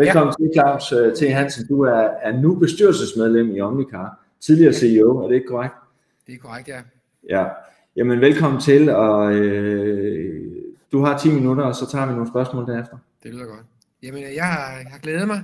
Velkommen 0.00 0.34
ja. 0.40 0.44
til, 0.44 0.52
Claus 0.54 0.92
øh, 0.92 1.14
T. 1.16 1.34
Hansen. 1.34 1.66
Du 1.68 1.82
er, 1.82 2.08
er 2.22 2.40
nu 2.40 2.54
bestyrelsesmedlem 2.54 3.56
i 3.56 3.60
Omnicar, 3.60 4.24
tidligere 4.40 4.72
CEO, 4.72 5.18
er 5.18 5.28
det 5.28 5.34
ikke 5.34 5.46
korrekt? 5.46 5.74
Det 6.26 6.34
er 6.34 6.38
korrekt, 6.38 6.68
ja. 6.68 6.80
Ja, 7.28 7.44
jamen 7.96 8.20
velkommen 8.20 8.60
til, 8.60 8.88
og 8.88 9.34
øh, 9.34 10.52
du 10.92 11.04
har 11.04 11.18
10 11.18 11.30
minutter, 11.30 11.64
og 11.64 11.74
så 11.74 11.90
tager 11.90 12.06
vi 12.06 12.12
nogle 12.12 12.28
spørgsmål 12.28 12.66
derefter. 12.66 12.98
Det 13.22 13.30
lyder 13.34 13.46
godt. 13.46 13.66
Jamen, 14.02 14.22
jeg 14.22 14.46
har, 14.46 14.78
jeg 14.78 14.90
har 14.90 14.98
glædet 14.98 15.26
mig. 15.26 15.42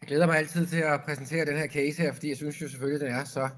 Jeg 0.00 0.08
glæder 0.08 0.26
mig 0.26 0.36
altid 0.36 0.66
til 0.66 0.80
at 0.80 1.00
præsentere 1.04 1.44
den 1.44 1.56
her 1.56 1.66
case 1.66 2.02
her, 2.02 2.12
fordi 2.12 2.28
jeg 2.28 2.36
synes 2.36 2.62
jo 2.62 2.68
selvfølgelig, 2.68 3.00
den 3.00 3.14
er 3.14 3.24
så, 3.24 3.48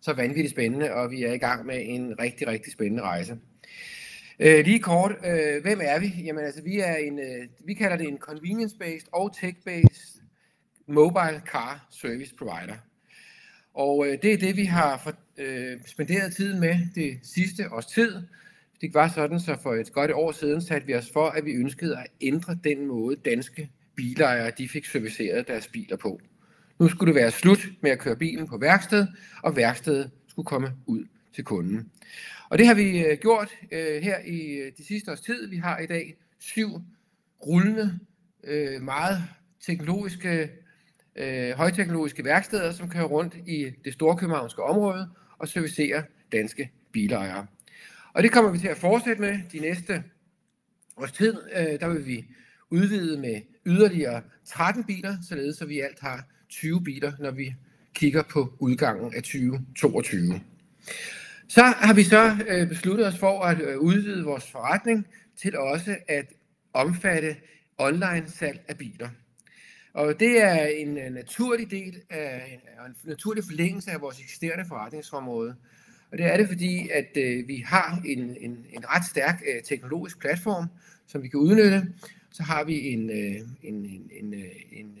så 0.00 0.12
vanvittigt 0.12 0.50
spændende, 0.50 0.92
og 0.94 1.10
vi 1.10 1.24
er 1.24 1.32
i 1.32 1.38
gang 1.38 1.66
med 1.66 1.78
en 1.84 2.14
rigtig, 2.20 2.48
rigtig 2.48 2.72
spændende 2.72 3.02
rejse. 3.02 3.38
Øh, 4.40 4.64
lige 4.64 4.78
kort, 4.78 5.12
øh, 5.26 5.62
hvem 5.62 5.80
er 5.82 5.98
vi? 5.98 6.06
Jamen 6.24 6.44
altså, 6.44 6.62
vi 6.62 6.78
er 6.78 6.96
en, 6.96 7.18
øh, 7.18 7.48
vi 7.64 7.74
kalder 7.74 7.96
det 7.96 8.08
en 8.08 8.18
convenience-based 8.18 9.08
og 9.12 9.36
tech-based 9.36 10.22
mobile 10.88 11.42
car 11.46 11.86
service 11.90 12.34
provider. 12.34 12.76
Og 13.74 14.06
øh, 14.06 14.18
det 14.22 14.32
er 14.32 14.38
det, 14.38 14.56
vi 14.56 14.64
har 14.64 14.98
for, 14.98 15.12
øh, 15.38 15.76
spenderet 15.86 16.32
tiden 16.32 16.60
med 16.60 16.76
det 16.94 17.18
sidste 17.22 17.72
års 17.72 17.86
tid. 17.86 18.12
Det 18.80 18.94
var 18.94 19.08
sådan, 19.08 19.40
så 19.40 19.56
for 19.62 19.74
et 19.74 19.92
godt 19.92 20.10
år 20.10 20.32
siden 20.32 20.60
satte 20.62 20.86
vi 20.86 20.94
os 20.94 21.10
for, 21.12 21.28
at 21.28 21.44
vi 21.44 21.52
ønskede 21.52 21.98
at 21.98 22.06
ændre 22.20 22.58
den 22.64 22.86
måde, 22.86 23.16
danske 23.16 23.70
bilejere 23.94 24.52
de 24.58 24.68
fik 24.68 24.84
serviceret 24.84 25.48
deres 25.48 25.68
biler 25.68 25.96
på. 25.96 26.20
Nu 26.78 26.88
skulle 26.88 27.14
det 27.14 27.20
være 27.20 27.30
slut 27.30 27.68
med 27.80 27.90
at 27.90 27.98
køre 27.98 28.16
bilen 28.16 28.46
på 28.46 28.58
værksted, 28.58 29.06
og 29.42 29.56
værkstedet 29.56 30.10
skulle 30.28 30.46
komme 30.46 30.72
ud 30.86 31.04
til 31.36 31.44
kunden. 31.44 31.90
Og 32.48 32.58
det 32.58 32.66
har 32.66 32.74
vi 32.74 33.04
øh, 33.04 33.18
gjort 33.18 33.48
øh, 33.72 34.02
her 34.02 34.18
i 34.24 34.40
øh, 34.52 34.72
de 34.78 34.86
sidste 34.86 35.10
års 35.10 35.20
tid. 35.20 35.48
Vi 35.48 35.56
har 35.56 35.78
i 35.78 35.86
dag 35.86 36.16
syv 36.38 36.68
rullende, 37.46 37.98
øh, 38.44 38.82
meget 38.82 39.22
teknologiske, 39.60 40.50
øh, 41.16 41.50
højteknologiske 41.50 42.24
værksteder, 42.24 42.72
som 42.72 42.90
kører 42.90 43.04
rundt 43.04 43.34
i 43.46 43.70
det 43.84 43.92
store 43.92 44.16
københavnske 44.16 44.62
område 44.62 45.10
og 45.38 45.48
servicerer 45.48 46.02
danske 46.32 46.70
bilejere. 46.92 47.46
Og 48.12 48.22
det 48.22 48.32
kommer 48.32 48.50
vi 48.50 48.58
til 48.58 48.68
at 48.68 48.76
fortsætte 48.76 49.22
med 49.22 49.38
de 49.52 49.58
næste 49.58 50.04
års 50.96 51.12
tid. 51.12 51.34
Øh, 51.56 51.80
der 51.80 51.88
vil 51.88 52.06
vi 52.06 52.24
udvide 52.70 53.20
med 53.20 53.40
yderligere 53.66 54.22
13 54.44 54.84
biler, 54.84 55.16
således 55.28 55.62
at 55.62 55.68
vi 55.68 55.80
alt 55.80 56.00
har 56.00 56.24
20 56.48 56.84
biler, 56.84 57.12
når 57.18 57.30
vi 57.30 57.54
kigger 57.94 58.22
på 58.22 58.56
udgangen 58.58 59.14
af 59.14 59.22
2022. 59.22 60.40
Så 61.48 61.62
har 61.62 61.94
vi 61.94 62.02
så 62.02 62.36
øh, 62.48 62.68
besluttet 62.68 63.06
os 63.06 63.18
for 63.18 63.42
at 63.42 63.60
øh, 63.60 63.78
udvide 63.78 64.24
vores 64.24 64.50
forretning 64.50 65.06
til 65.36 65.58
også 65.58 65.96
at 66.08 66.26
omfatte 66.72 67.36
online 67.78 68.24
salg 68.26 68.64
af 68.68 68.78
biler. 68.78 69.08
Og 69.94 70.20
det 70.20 70.42
er 70.42 70.66
en 70.66 70.98
øh, 70.98 71.10
naturlig 71.10 71.70
del 71.70 72.02
af 72.10 72.60
øh, 72.78 72.86
en 72.86 72.94
naturlig 73.04 73.44
forlængelse 73.44 73.90
af 73.90 74.00
vores 74.00 74.20
eksisterende 74.20 74.64
forretningsområde. 74.68 75.54
Og 76.12 76.18
det 76.18 76.26
er 76.26 76.36
det, 76.36 76.48
fordi 76.48 76.88
at 76.88 77.16
øh, 77.16 77.48
vi 77.48 77.64
har 77.66 78.02
en, 78.06 78.36
en, 78.40 78.66
en 78.70 78.84
ret 78.88 79.04
stærk 79.04 79.42
øh, 79.54 79.62
teknologisk 79.62 80.20
platform, 80.20 80.66
som 81.06 81.22
vi 81.22 81.28
kan 81.28 81.40
udnytte. 81.40 81.92
Så 82.32 82.42
har 82.42 82.64
vi 82.64 82.88
en, 82.88 83.10
en, 83.10 83.46
en, 83.62 84.10
en, 84.10 84.34
en 84.72 84.98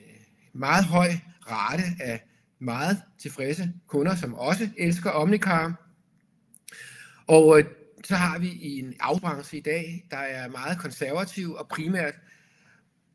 meget 0.52 0.84
høj 0.84 1.08
rate 1.50 1.82
af 2.00 2.24
meget 2.58 3.02
tilfredse 3.18 3.72
kunder, 3.86 4.14
som 4.14 4.34
også 4.34 4.68
elsker 4.78 5.10
Omnicar. 5.10 5.85
Og 7.26 7.58
øh, 7.58 7.64
så 8.04 8.14
har 8.14 8.38
vi 8.38 8.78
en 8.78 8.94
afbranche 9.00 9.58
i 9.58 9.60
dag, 9.60 10.06
der 10.10 10.16
er 10.16 10.48
meget 10.48 10.78
konservativ 10.78 11.54
og 11.54 11.68
primært 11.68 12.14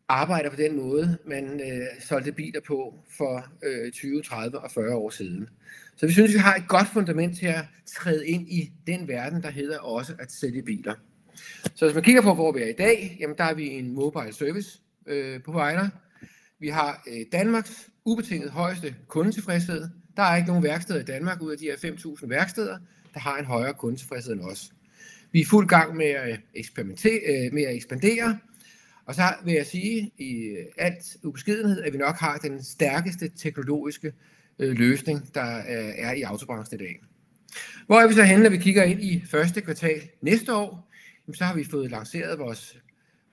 arbejder 0.10 0.50
på 0.50 0.56
den 0.56 0.76
måde, 0.76 1.18
man 1.28 1.60
øh, 1.60 1.88
solgte 2.00 2.32
biler 2.32 2.62
på 2.68 3.04
for 3.18 3.46
øh, 3.64 3.92
20, 3.92 4.22
30 4.22 4.60
og 4.60 4.72
40 4.72 4.96
år 4.96 5.10
siden. 5.10 5.50
Så 5.96 6.06
vi 6.06 6.12
synes, 6.12 6.34
vi 6.34 6.38
har 6.38 6.56
et 6.56 6.68
godt 6.68 6.88
fundament 6.88 7.38
til 7.38 7.46
at 7.46 7.66
træde 7.86 8.28
ind 8.28 8.50
i 8.50 8.72
den 8.88 9.08
verden, 9.08 9.44
der 9.44 9.50
hedder 9.50 9.80
også 9.80 10.14
at 10.20 10.32
sælge 10.32 10.64
biler. 10.64 10.94
Så 11.76 11.86
hvis 11.86 11.96
man 11.96 12.04
kigger 12.04 12.22
på, 12.22 12.34
hvor 12.34 12.52
vi 12.52 12.62
er 12.62 12.68
i 12.68 12.76
dag, 12.78 13.18
jamen 13.20 13.38
der 13.38 13.44
er 13.44 13.54
vi 13.54 13.68
en 13.68 13.96
mobile 13.96 14.34
service 14.34 14.80
øh, 15.08 15.40
provider. 15.40 15.90
Vi 16.60 16.68
har 16.68 17.04
øh, 17.08 17.26
Danmarks 17.32 17.90
ubetinget 18.06 18.52
højeste 18.52 18.96
kundetilfredshed. 19.08 19.90
Der 20.18 20.24
er 20.24 20.36
ikke 20.36 20.48
nogen 20.48 20.64
værksteder 20.64 21.00
i 21.00 21.04
Danmark 21.04 21.42
ud 21.42 21.52
af 21.52 21.58
de 21.58 21.66
her 21.66 21.76
5.000 21.76 22.28
værksteder, 22.28 22.78
der 23.14 23.20
har 23.20 23.38
en 23.38 23.46
højere 23.46 23.74
kundetilfredshed 23.74 24.34
end 24.34 24.42
os. 24.42 24.72
Vi 25.32 25.42
er 25.42 25.46
fuld 25.46 25.68
gang 25.68 25.96
med 25.96 26.06
at, 26.06 26.30
øh, 26.30 26.38
eksperimentere, 26.54 27.20
øh, 27.28 27.54
med 27.54 27.64
at 27.64 27.76
ekspandere, 27.76 28.40
og 29.06 29.16
så 29.16 29.22
vil 29.46 29.54
jeg 29.54 29.66
sige 29.66 30.12
i 30.18 30.34
øh, 30.34 30.66
alt 30.78 31.18
ubeskedenhed, 31.24 31.82
at 31.82 31.94
vi 31.94 31.98
nok 31.98 32.16
har 32.16 32.38
den 32.38 32.64
stærkeste 32.64 33.32
teknologiske 33.38 34.14
løsning, 34.60 35.34
der 35.34 35.42
er 35.42 36.14
i 36.14 36.22
autobranchen 36.22 36.80
i 36.80 36.84
dag. 36.84 37.00
Hvor 37.86 38.00
er 38.00 38.08
vi 38.08 38.14
så 38.14 38.24
henne, 38.24 38.44
når 38.44 38.50
vi 38.50 38.58
kigger 38.58 38.84
ind 38.84 39.04
i 39.04 39.24
første 39.26 39.62
kvartal 39.62 40.02
næste 40.22 40.56
år? 40.56 40.92
så 41.34 41.44
har 41.44 41.56
vi 41.56 41.64
fået 41.64 41.92
lanceret 41.92 42.40
vores 42.40 42.78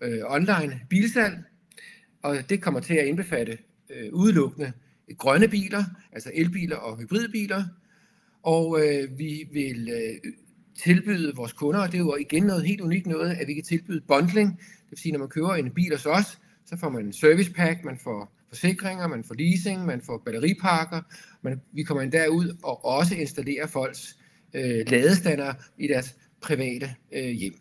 øh, 0.00 0.21
online 0.27 0.81
bilsalg, 0.88 1.38
og 2.22 2.50
det 2.50 2.62
kommer 2.62 2.81
til 2.81 2.94
at 2.94 3.06
indbefatte 3.06 3.59
øh, 3.91 4.12
udelukkende 4.12 4.72
grønne 5.19 5.49
biler, 5.49 5.84
altså 6.12 6.31
elbiler 6.34 6.77
og 6.77 6.99
hybridbiler, 6.99 7.65
og 8.48 8.81
øh, 8.81 9.19
vi 9.19 9.48
vil 9.53 9.91
øh, 9.92 10.32
tilbyde 10.84 11.32
vores 11.36 11.53
kunder, 11.53 11.81
og 11.81 11.86
det 11.92 11.94
er 11.94 11.98
jo 11.98 12.16
igen 12.16 12.42
noget 12.42 12.66
helt 12.66 12.81
unikt 12.81 13.06
noget, 13.06 13.31
at 13.31 13.47
vi 13.47 13.54
kan 13.54 13.64
tilbyde 13.64 14.00
bundling. 14.00 14.59
Det 14.59 14.91
vil 14.91 14.98
sige, 14.98 15.12
når 15.12 15.19
man 15.19 15.28
køber 15.28 15.54
en 15.54 15.70
bil 15.70 15.92
hos 15.92 16.06
os, 16.06 16.38
så 16.66 16.76
får 16.76 16.88
man 16.88 17.04
en 17.06 17.12
service 17.12 17.53
pack, 17.53 17.84
man 17.84 17.98
får 18.04 18.32
forsikringer, 18.48 19.06
man 19.08 19.25
får 19.25 19.34
leasing, 19.34 19.87
man 19.87 20.00
får 20.00 20.22
batteripakker. 20.25 21.03
Man, 21.42 21.60
vi 21.72 21.82
kommer 21.82 22.03
endda 22.03 22.26
ud 22.26 22.56
og 22.62 22.84
også 22.84 23.14
installerer 23.14 23.66
folks 23.66 24.16
øh, 24.54 24.91
ladestander 24.91 25.54
i 25.78 25.87
deres 25.87 26.16
private 26.41 26.94
øh, 27.12 27.31
hjem. 27.31 27.54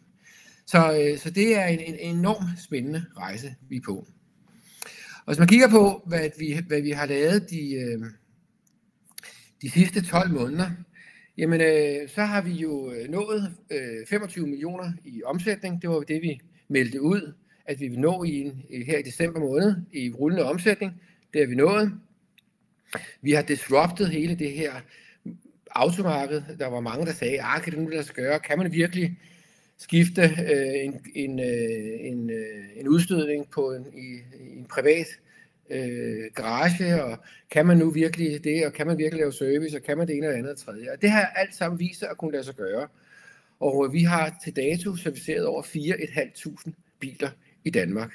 Så, 0.65 0.99
øh, 1.01 1.19
så 1.19 1.29
det 1.29 1.55
er 1.55 1.65
en, 1.65 1.79
en 1.79 2.15
enorm 2.15 2.43
spændende 2.65 3.05
rejse, 3.17 3.55
vi 3.69 3.75
er 3.75 3.81
på. 3.85 4.07
Og 5.17 5.33
hvis 5.33 5.39
man 5.39 5.47
kigger 5.47 5.69
på, 5.69 6.03
hvad 6.05 6.29
vi, 6.39 6.59
hvad 6.67 6.81
vi 6.81 6.91
har 6.91 7.05
lavet 7.05 7.49
de, 7.49 7.73
øh, 7.73 8.01
de 9.61 9.69
sidste 9.69 10.05
12 10.05 10.31
måneder, 10.31 10.71
jamen 11.37 11.61
øh, 11.61 12.09
så 12.09 12.21
har 12.21 12.41
vi 12.41 12.51
jo 12.51 12.91
øh, 12.91 13.09
nået 13.09 13.53
øh, 13.71 14.07
25 14.07 14.47
millioner 14.47 14.91
i 15.05 15.23
omsætning. 15.23 15.81
Det 15.81 15.89
var 15.89 15.99
det, 15.99 16.21
vi 16.21 16.41
meldte 16.67 17.01
ud, 17.01 17.33
at 17.65 17.79
vi 17.79 17.87
vil 17.87 17.99
nå 17.99 18.23
i 18.23 18.41
en, 18.41 18.63
øh, 18.73 18.85
her 18.85 18.97
i 18.97 19.01
december 19.01 19.39
måned 19.39 19.75
i 19.93 20.11
rullende 20.11 20.45
omsætning. 20.45 20.91
Det 21.33 21.41
har 21.41 21.47
vi 21.47 21.55
nået. 21.55 21.91
Vi 23.21 23.31
har 23.31 23.41
disruptet 23.41 24.09
hele 24.09 24.35
det 24.35 24.51
her 24.51 24.73
automarked. 25.71 26.41
Der 26.59 26.67
var 26.67 26.79
mange, 26.79 27.05
der 27.05 27.13
sagde, 27.13 27.41
ah, 27.41 27.61
kan 27.61 27.73
det 27.73 27.81
nu 27.81 27.87
lade 27.87 28.03
sig 28.03 28.15
gøre? 28.15 28.39
Kan 28.39 28.57
man 28.57 28.71
virkelig 28.71 29.17
skifte 29.77 30.21
øh, 30.21 30.85
en, 30.85 31.01
en, 31.15 31.39
øh, 31.39 31.99
en, 31.99 32.29
øh, 32.29 32.65
en 32.75 32.87
udstødning 32.87 33.49
på 33.49 33.71
en, 33.71 33.85
i, 33.93 34.17
i 34.43 34.57
en 34.57 34.65
privat 34.65 35.07
øh, 35.69 36.31
garage, 36.35 37.03
og 37.03 37.17
kan 37.51 37.65
man 37.65 37.77
nu 37.77 37.89
virkelig 37.89 38.43
det, 38.43 38.65
og 38.65 38.73
kan 38.73 38.87
man 38.87 38.97
virkelig 38.97 39.19
lave 39.19 39.33
service, 39.33 39.77
og 39.77 39.83
kan 39.83 39.97
man 39.97 40.07
det 40.07 40.15
ene 40.15 40.25
eller 40.25 40.37
andet 40.37 40.51
og 40.51 40.57
tredje. 40.57 40.91
Og 40.91 41.01
det 41.01 41.11
har 41.11 41.25
alt 41.25 41.55
sammen 41.55 41.79
vist 41.79 41.99
sig 41.99 42.09
at 42.09 42.17
kunne 42.17 42.31
lade 42.31 42.43
sig 42.43 42.55
gøre. 42.55 42.87
Og 43.59 43.93
vi 43.93 44.03
har 44.03 44.39
til 44.43 44.55
dato 44.55 44.95
serviceret 44.95 45.45
over 45.45 45.61
4.500 45.63 46.71
biler 46.99 47.29
i 47.63 47.69
Danmark. 47.69 48.11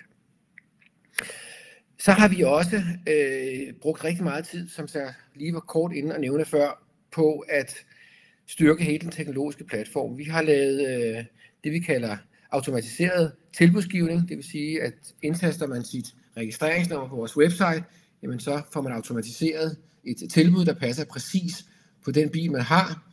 Så 1.98 2.12
har 2.12 2.28
vi 2.28 2.42
også 2.42 2.82
øh, 3.08 3.74
brugt 3.80 4.04
rigtig 4.04 4.24
meget 4.24 4.44
tid, 4.44 4.68
som 4.68 4.88
jeg 4.94 5.14
lige 5.34 5.54
var 5.54 5.60
kort 5.60 5.92
inden 5.92 6.12
og 6.12 6.20
nævne 6.20 6.44
før, 6.44 6.84
på 7.10 7.44
at 7.48 7.76
styrke 8.46 8.84
hele 8.84 8.98
den 8.98 9.10
teknologiske 9.10 9.64
platform. 9.64 10.18
Vi 10.18 10.24
har 10.24 10.42
lavet 10.42 10.80
øh, 10.88 11.24
det, 11.64 11.72
vi 11.72 11.78
kalder 11.78 12.16
automatiseret 12.50 13.32
tilbudsgivning, 13.52 14.28
det 14.28 14.36
vil 14.36 14.44
sige, 14.44 14.82
at 14.82 14.94
indtaster 15.22 15.66
man 15.66 15.84
sit 15.84 16.06
registreringsnummer 16.36 17.08
på 17.08 17.16
vores 17.16 17.36
website, 17.36 17.84
jamen 18.22 18.40
så 18.40 18.62
får 18.72 18.80
man 18.80 18.92
automatiseret 18.92 19.76
et 20.04 20.30
tilbud, 20.30 20.64
der 20.64 20.74
passer 20.74 21.04
præcis 21.04 21.66
på 22.04 22.10
den 22.10 22.28
bil, 22.28 22.52
man 22.52 22.60
har. 22.60 23.08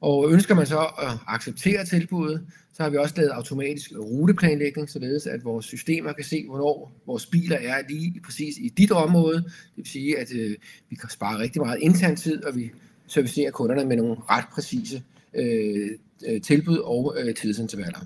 Og 0.00 0.32
ønsker 0.32 0.54
man 0.54 0.66
så 0.66 0.78
at 0.78 1.18
acceptere 1.26 1.84
tilbuddet, 1.84 2.46
så 2.74 2.82
har 2.82 2.90
vi 2.90 2.96
også 2.96 3.14
lavet 3.16 3.30
automatisk 3.30 3.90
ruteplanlægning, 3.98 4.90
således 4.90 5.26
at 5.26 5.44
vores 5.44 5.66
systemer 5.66 6.12
kan 6.12 6.24
se, 6.24 6.46
hvornår 6.46 6.92
vores 7.06 7.26
biler 7.26 7.56
er 7.56 7.82
lige 7.88 8.20
præcis 8.24 8.56
i 8.58 8.68
dit 8.68 8.90
område. 8.90 9.36
Det 9.36 9.52
vil 9.76 9.86
sige, 9.86 10.18
at 10.18 10.32
øh, 10.34 10.56
vi 10.90 10.96
kan 10.96 11.10
spare 11.10 11.38
rigtig 11.38 11.62
meget 11.62 11.78
intern 11.80 12.16
tid, 12.16 12.44
og 12.44 12.56
vi 12.56 12.70
servicerer 13.06 13.50
kunderne 13.50 13.84
med 13.84 13.96
nogle 13.96 14.16
ret 14.30 14.44
præcise 14.52 15.02
øh, 15.34 15.90
øh 16.26 16.40
tilbud 16.40 16.78
og 16.78 17.16
øh, 17.18 17.34
tidsintervaller. 17.34 18.00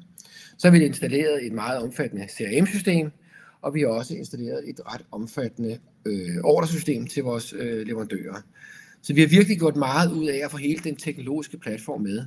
Så 0.58 0.70
har 0.70 0.78
vi 0.78 0.84
installeret 0.84 1.46
et 1.46 1.52
meget 1.52 1.78
omfattende 1.78 2.26
CRM-system, 2.28 3.10
og 3.66 3.74
vi 3.74 3.80
har 3.80 3.88
også 3.88 4.14
installeret 4.14 4.68
et 4.68 4.80
ret 4.92 5.04
omfattende 5.12 5.78
øh, 6.04 6.36
ordersystem 6.44 7.06
til 7.06 7.22
vores 7.22 7.52
øh, 7.52 7.86
leverandører. 7.86 8.42
Så 9.02 9.14
vi 9.14 9.20
har 9.20 9.28
virkelig 9.28 9.58
gjort 9.58 9.76
meget 9.76 10.12
ud 10.12 10.26
af 10.26 10.40
at 10.44 10.50
få 10.50 10.56
hele 10.56 10.80
den 10.84 10.96
teknologiske 10.96 11.58
platform 11.58 12.00
med. 12.00 12.24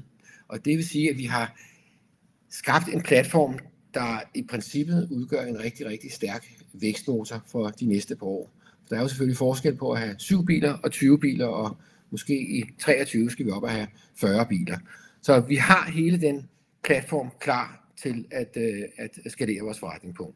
Og 0.48 0.66
det 0.66 0.78
vil 0.78 0.88
sige, 0.88 1.10
at 1.10 1.18
vi 1.18 1.24
har 1.24 1.58
skabt 2.50 2.88
en 2.88 3.02
platform, 3.02 3.60
der 3.94 4.22
i 4.34 4.44
princippet 4.50 5.08
udgør 5.12 5.46
en 5.46 5.60
rigtig, 5.60 5.86
rigtig 5.86 6.12
stærk 6.12 6.46
vækstmotor 6.74 7.44
for 7.48 7.70
de 7.70 7.86
næste 7.86 8.16
par 8.16 8.26
år. 8.26 8.52
Der 8.90 8.98
er 8.98 9.02
jo 9.02 9.08
selvfølgelig 9.08 9.38
forskel 9.38 9.76
på 9.76 9.92
at 9.92 10.00
have 10.00 10.16
7 10.18 10.46
biler 10.46 10.74
og 10.74 10.92
20 10.92 11.20
biler, 11.20 11.48
og 11.48 11.78
måske 12.10 12.40
i 12.40 12.64
23 12.80 13.30
skal 13.30 13.46
vi 13.46 13.52
op 13.52 13.64
og 13.64 13.72
have 13.72 13.88
40 14.16 14.46
biler. 14.46 14.78
Så 15.22 15.40
vi 15.40 15.56
har 15.56 15.92
hele 15.92 16.22
den 16.22 16.50
platform 16.84 17.32
klar 17.40 17.92
til 18.02 18.26
at, 18.32 18.58
øh, 18.58 18.84
at 18.98 19.32
skalere 19.32 19.62
vores 19.62 19.80
forretning 19.80 20.16
på. 20.16 20.34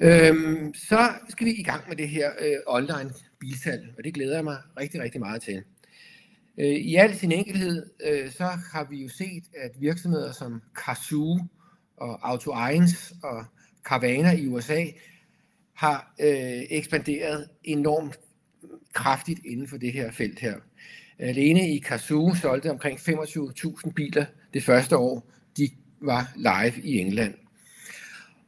Øhm, 0.00 0.74
så 0.74 1.08
skal 1.28 1.46
vi 1.46 1.52
i 1.52 1.62
gang 1.62 1.88
med 1.88 1.96
det 1.96 2.08
her 2.08 2.30
øh, 2.40 2.56
online 2.66 3.10
bilsalg, 3.38 3.94
og 3.98 4.04
det 4.04 4.14
glæder 4.14 4.34
jeg 4.34 4.44
mig 4.44 4.58
rigtig, 4.80 5.00
rigtig 5.00 5.20
meget 5.20 5.42
til. 5.42 5.62
Øh, 6.58 6.66
I 6.66 6.94
al 6.94 7.16
sin 7.16 7.32
enkelhed, 7.32 7.86
øh, 8.06 8.30
så 8.30 8.44
har 8.44 8.86
vi 8.90 9.02
jo 9.02 9.08
set, 9.08 9.44
at 9.56 9.70
virksomheder 9.80 10.32
som 10.32 10.62
Cazoo 10.74 11.38
og 11.96 12.30
Auto 12.30 12.50
1 12.50 13.12
og 13.22 13.44
Carvana 13.84 14.32
i 14.32 14.46
USA 14.46 14.84
har 15.74 16.14
øh, 16.20 16.62
ekspanderet 16.70 17.48
enormt 17.64 18.18
kraftigt 18.92 19.40
inden 19.44 19.68
for 19.68 19.76
det 19.76 19.92
her 19.92 20.10
felt 20.10 20.38
her. 20.38 20.54
Alene 21.18 21.70
i 21.70 21.80
Cazoo 21.80 22.34
solgte 22.34 22.70
omkring 22.70 22.98
25.000 22.98 23.92
biler 23.92 24.24
det 24.54 24.62
første 24.62 24.96
år, 24.96 25.30
de 25.56 25.68
var 26.00 26.32
live 26.36 26.82
i 26.82 26.98
England. 26.98 27.34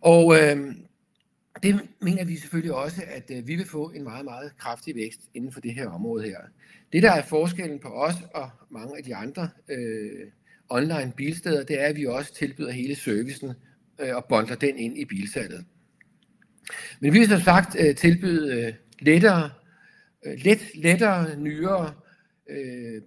Og 0.00 0.36
øh, 0.38 0.74
det 1.62 1.88
mener 2.00 2.24
vi 2.24 2.36
selvfølgelig 2.36 2.74
også, 2.74 3.02
at 3.06 3.30
øh, 3.30 3.46
vi 3.46 3.56
vil 3.56 3.66
få 3.66 3.90
en 3.90 4.02
meget, 4.02 4.24
meget 4.24 4.52
kraftig 4.58 4.94
vækst 4.94 5.20
inden 5.34 5.52
for 5.52 5.60
det 5.60 5.74
her 5.74 5.88
område 5.88 6.24
her. 6.24 6.38
Det, 6.92 7.02
der 7.02 7.12
er 7.12 7.22
forskellen 7.22 7.78
på 7.78 7.88
os 7.88 8.14
og 8.34 8.50
mange 8.70 8.98
af 8.98 9.04
de 9.04 9.14
andre 9.14 9.48
øh, 9.68 10.26
online 10.68 11.12
bilsteder, 11.16 11.64
det 11.64 11.82
er, 11.82 11.86
at 11.86 11.96
vi 11.96 12.06
også 12.06 12.34
tilbyder 12.34 12.70
hele 12.70 12.94
servicen 12.94 13.52
øh, 13.98 14.16
og 14.16 14.24
bonder 14.24 14.54
den 14.54 14.78
ind 14.78 14.98
i 14.98 15.04
bilsalget. 15.04 15.64
Men 17.00 17.12
vi 17.12 17.18
vil 17.18 17.28
som 17.28 17.40
sagt 17.40 17.76
øh, 17.80 17.96
tilbyde 17.96 18.54
øh, 18.54 18.74
lettere, 19.00 19.50
øh, 20.26 20.38
let, 20.44 20.70
lettere, 20.74 21.36
nyere 21.36 21.94
øh, 22.50 23.02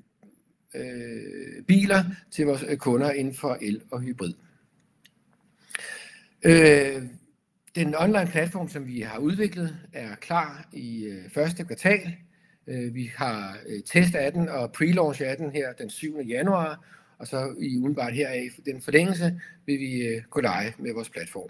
øh, 0.75 1.63
biler 1.67 2.03
til 2.31 2.45
vores 2.45 2.63
øh, 2.67 2.77
kunder 2.77 3.11
inden 3.11 3.33
for 3.33 3.57
el 3.61 3.81
og 3.91 4.01
hybrid. 4.01 4.33
Øh, 6.43 7.01
den 7.75 7.95
online 7.95 8.27
platform, 8.27 8.69
som 8.69 8.87
vi 8.87 9.01
har 9.01 9.19
udviklet, 9.19 9.77
er 9.93 10.15
klar 10.15 10.69
i 10.73 11.03
øh, 11.05 11.29
første 11.29 11.63
kvartal. 11.63 12.15
Øh, 12.67 12.95
vi 12.95 13.11
har 13.15 13.57
øh, 13.67 13.83
test 13.85 14.15
af 14.15 14.33
den 14.33 14.49
og 14.49 14.71
pre-launch 14.77 15.23
af 15.23 15.37
den 15.37 15.51
her 15.51 15.73
den 15.73 15.89
7. 15.89 16.19
januar, 16.27 16.85
og 17.17 17.27
så 17.27 17.55
i 17.59 17.77
udenbart 17.77 18.13
heraf 18.13 18.59
den 18.65 18.81
forlængelse 18.81 19.41
vil 19.65 19.79
vi 19.79 20.07
øh, 20.07 20.23
gå 20.29 20.39
live 20.39 20.73
med 20.77 20.93
vores 20.93 21.09
platform. 21.09 21.49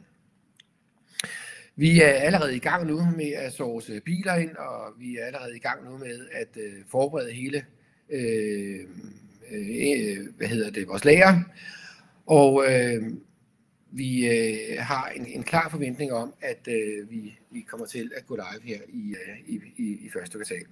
Vi 1.75 2.01
er 2.01 2.07
allerede 2.07 2.56
i 2.56 2.59
gang 2.59 2.88
nu 2.88 3.06
med 3.17 3.33
at 3.33 3.53
source 3.53 4.01
biler 4.06 4.35
ind, 4.35 4.56
og 4.56 4.94
vi 5.00 5.17
er 5.17 5.25
allerede 5.25 5.56
i 5.56 5.59
gang 5.59 5.85
nu 5.85 5.97
med 5.97 6.27
at 6.31 6.57
øh, 6.57 6.74
forberede 6.88 7.31
hele 7.31 7.65
øh, 8.09 8.79
øh, 9.51 10.17
hvad 10.38 10.47
hedder 10.47 10.71
det, 10.71 10.88
vores 10.88 11.06
lager. 11.06 11.39
Og 12.25 12.65
øh, 12.69 13.03
vi 13.91 14.27
øh, 14.27 14.77
har 14.79 15.07
en, 15.15 15.25
en 15.25 15.43
klar 15.43 15.69
forventning 15.69 16.13
om, 16.13 16.33
at 16.41 16.67
øh, 16.67 17.11
vi, 17.11 17.38
vi 17.51 17.61
kommer 17.61 17.85
til 17.85 18.11
at 18.17 18.25
gå 18.25 18.35
live 18.35 18.63
her 18.63 18.79
i, 18.89 19.15
øh, 19.27 19.55
i, 19.55 19.61
i, 19.77 20.05
i 20.05 20.09
første 20.13 20.38
kvartal. 20.38 20.65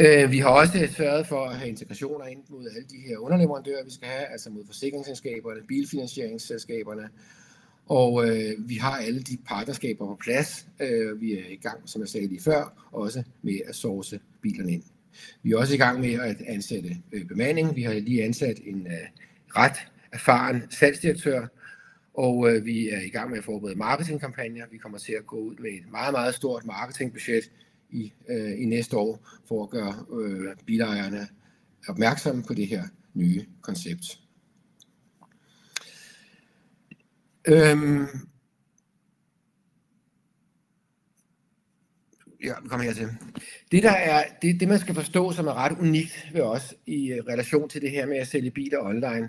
Øh, 0.00 0.30
vi 0.30 0.38
har 0.38 0.48
også 0.48 0.88
sørget 0.96 1.26
for 1.26 1.44
at 1.44 1.56
have 1.56 1.68
integrationer 1.68 2.26
ind 2.26 2.42
mod 2.48 2.68
alle 2.76 2.88
de 2.90 3.08
her 3.08 3.18
underleverandører, 3.18 3.84
vi 3.84 3.90
skal 3.90 4.08
have, 4.08 4.26
altså 4.26 4.50
mod 4.50 4.66
forsikringsselskaberne, 4.66 5.60
bilfinansieringsselskaberne, 5.68 7.08
og 7.86 8.28
øh, 8.28 8.68
vi 8.68 8.74
har 8.74 8.96
alle 8.96 9.20
de 9.20 9.38
partnerskaber 9.46 10.06
på 10.06 10.16
plads. 10.20 10.66
Øh, 10.80 11.20
vi 11.20 11.32
er 11.32 11.48
i 11.48 11.56
gang, 11.56 11.80
som 11.84 12.00
jeg 12.00 12.08
sagde 12.08 12.26
lige 12.26 12.42
før, 12.42 12.88
også 12.92 13.22
med 13.42 13.60
at 13.66 13.74
source 13.74 14.20
bilerne 14.42 14.72
ind. 14.72 14.82
Vi 15.42 15.52
er 15.52 15.56
også 15.56 15.74
i 15.74 15.76
gang 15.76 16.00
med 16.00 16.12
at 16.12 16.36
ansætte 16.46 16.96
øh, 17.12 17.24
bemanding. 17.24 17.76
Vi 17.76 17.82
har 17.82 17.92
lige 17.92 18.24
ansat 18.24 18.58
en 18.64 18.86
øh, 18.86 18.92
ret 19.56 19.76
erfaren 20.12 20.62
salgsdirektør, 20.70 21.46
og 22.18 22.50
øh, 22.50 22.64
vi 22.64 22.88
er 22.88 23.00
i 23.00 23.08
gang 23.08 23.30
med 23.30 23.38
at 23.38 23.44
forberede 23.44 23.78
marketingkampagner. 23.78 24.66
Vi 24.70 24.78
kommer 24.78 24.98
til 24.98 25.12
at 25.12 25.26
gå 25.26 25.36
ud 25.36 25.56
med 25.56 25.70
et 25.70 25.90
meget, 25.90 26.12
meget 26.12 26.34
stort 26.34 26.64
marketingbudget 26.64 27.52
i, 27.90 28.12
øh, 28.28 28.60
i 28.60 28.64
næste 28.64 28.96
år 28.96 29.28
for 29.48 29.62
at 29.64 29.70
gøre 29.70 30.04
øh, 30.20 30.56
bilejerne 30.66 31.28
opmærksomme 31.88 32.42
på 32.42 32.54
det 32.54 32.66
her 32.66 32.82
nye 33.14 33.44
koncept. 33.62 34.20
Øhm, 37.48 38.06
ja, 42.44 42.54
kom 42.68 42.80
her 42.80 42.92
til. 42.92 43.08
Det, 43.72 43.82
der 43.82 43.90
er, 43.90 44.24
det, 44.42 44.60
det, 44.60 44.68
man 44.68 44.78
skal 44.78 44.94
forstå, 44.94 45.32
som 45.32 45.46
er 45.46 45.54
ret 45.54 45.78
unikt 45.78 46.30
ved 46.32 46.40
os 46.42 46.74
i 46.86 47.12
øh, 47.12 47.24
relation 47.24 47.68
til 47.68 47.82
det 47.82 47.90
her 47.90 48.06
med 48.06 48.16
at 48.16 48.28
sælge 48.28 48.50
biler 48.50 48.78
online, 48.80 49.28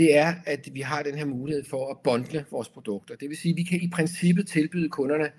det 0.00 0.16
er, 0.16 0.34
at 0.46 0.68
vi 0.72 0.80
har 0.80 1.02
den 1.02 1.14
her 1.14 1.24
mulighed 1.24 1.64
for 1.64 1.90
at 1.90 1.96
bundle 2.04 2.44
vores 2.50 2.68
produkter. 2.68 3.16
Det 3.16 3.28
vil 3.28 3.36
sige, 3.36 3.52
at 3.52 3.56
vi 3.56 3.62
kan 3.62 3.80
i 3.80 3.90
princippet 3.92 4.46
tilbyde 4.46 4.88
kunderne, 4.88 5.30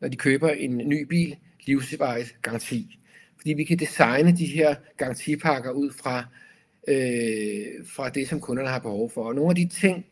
når 0.00 0.08
de 0.08 0.16
køber 0.16 0.50
en 0.50 0.76
ny 0.76 1.02
bil, 1.02 1.36
livsvarigt 1.66 2.36
garanti. 2.42 2.98
Fordi 3.36 3.52
vi 3.52 3.64
kan 3.64 3.78
designe 3.78 4.36
de 4.36 4.46
her 4.46 4.74
garantipakker 4.96 5.70
ud 5.70 5.90
fra, 5.90 6.24
øh, 6.88 7.86
fra 7.86 8.08
det, 8.08 8.28
som 8.28 8.40
kunderne 8.40 8.68
har 8.68 8.78
behov 8.78 9.10
for. 9.10 9.24
Og 9.24 9.34
nogle 9.34 9.50
af 9.50 9.56
de 9.56 9.68
ting, 9.68 10.06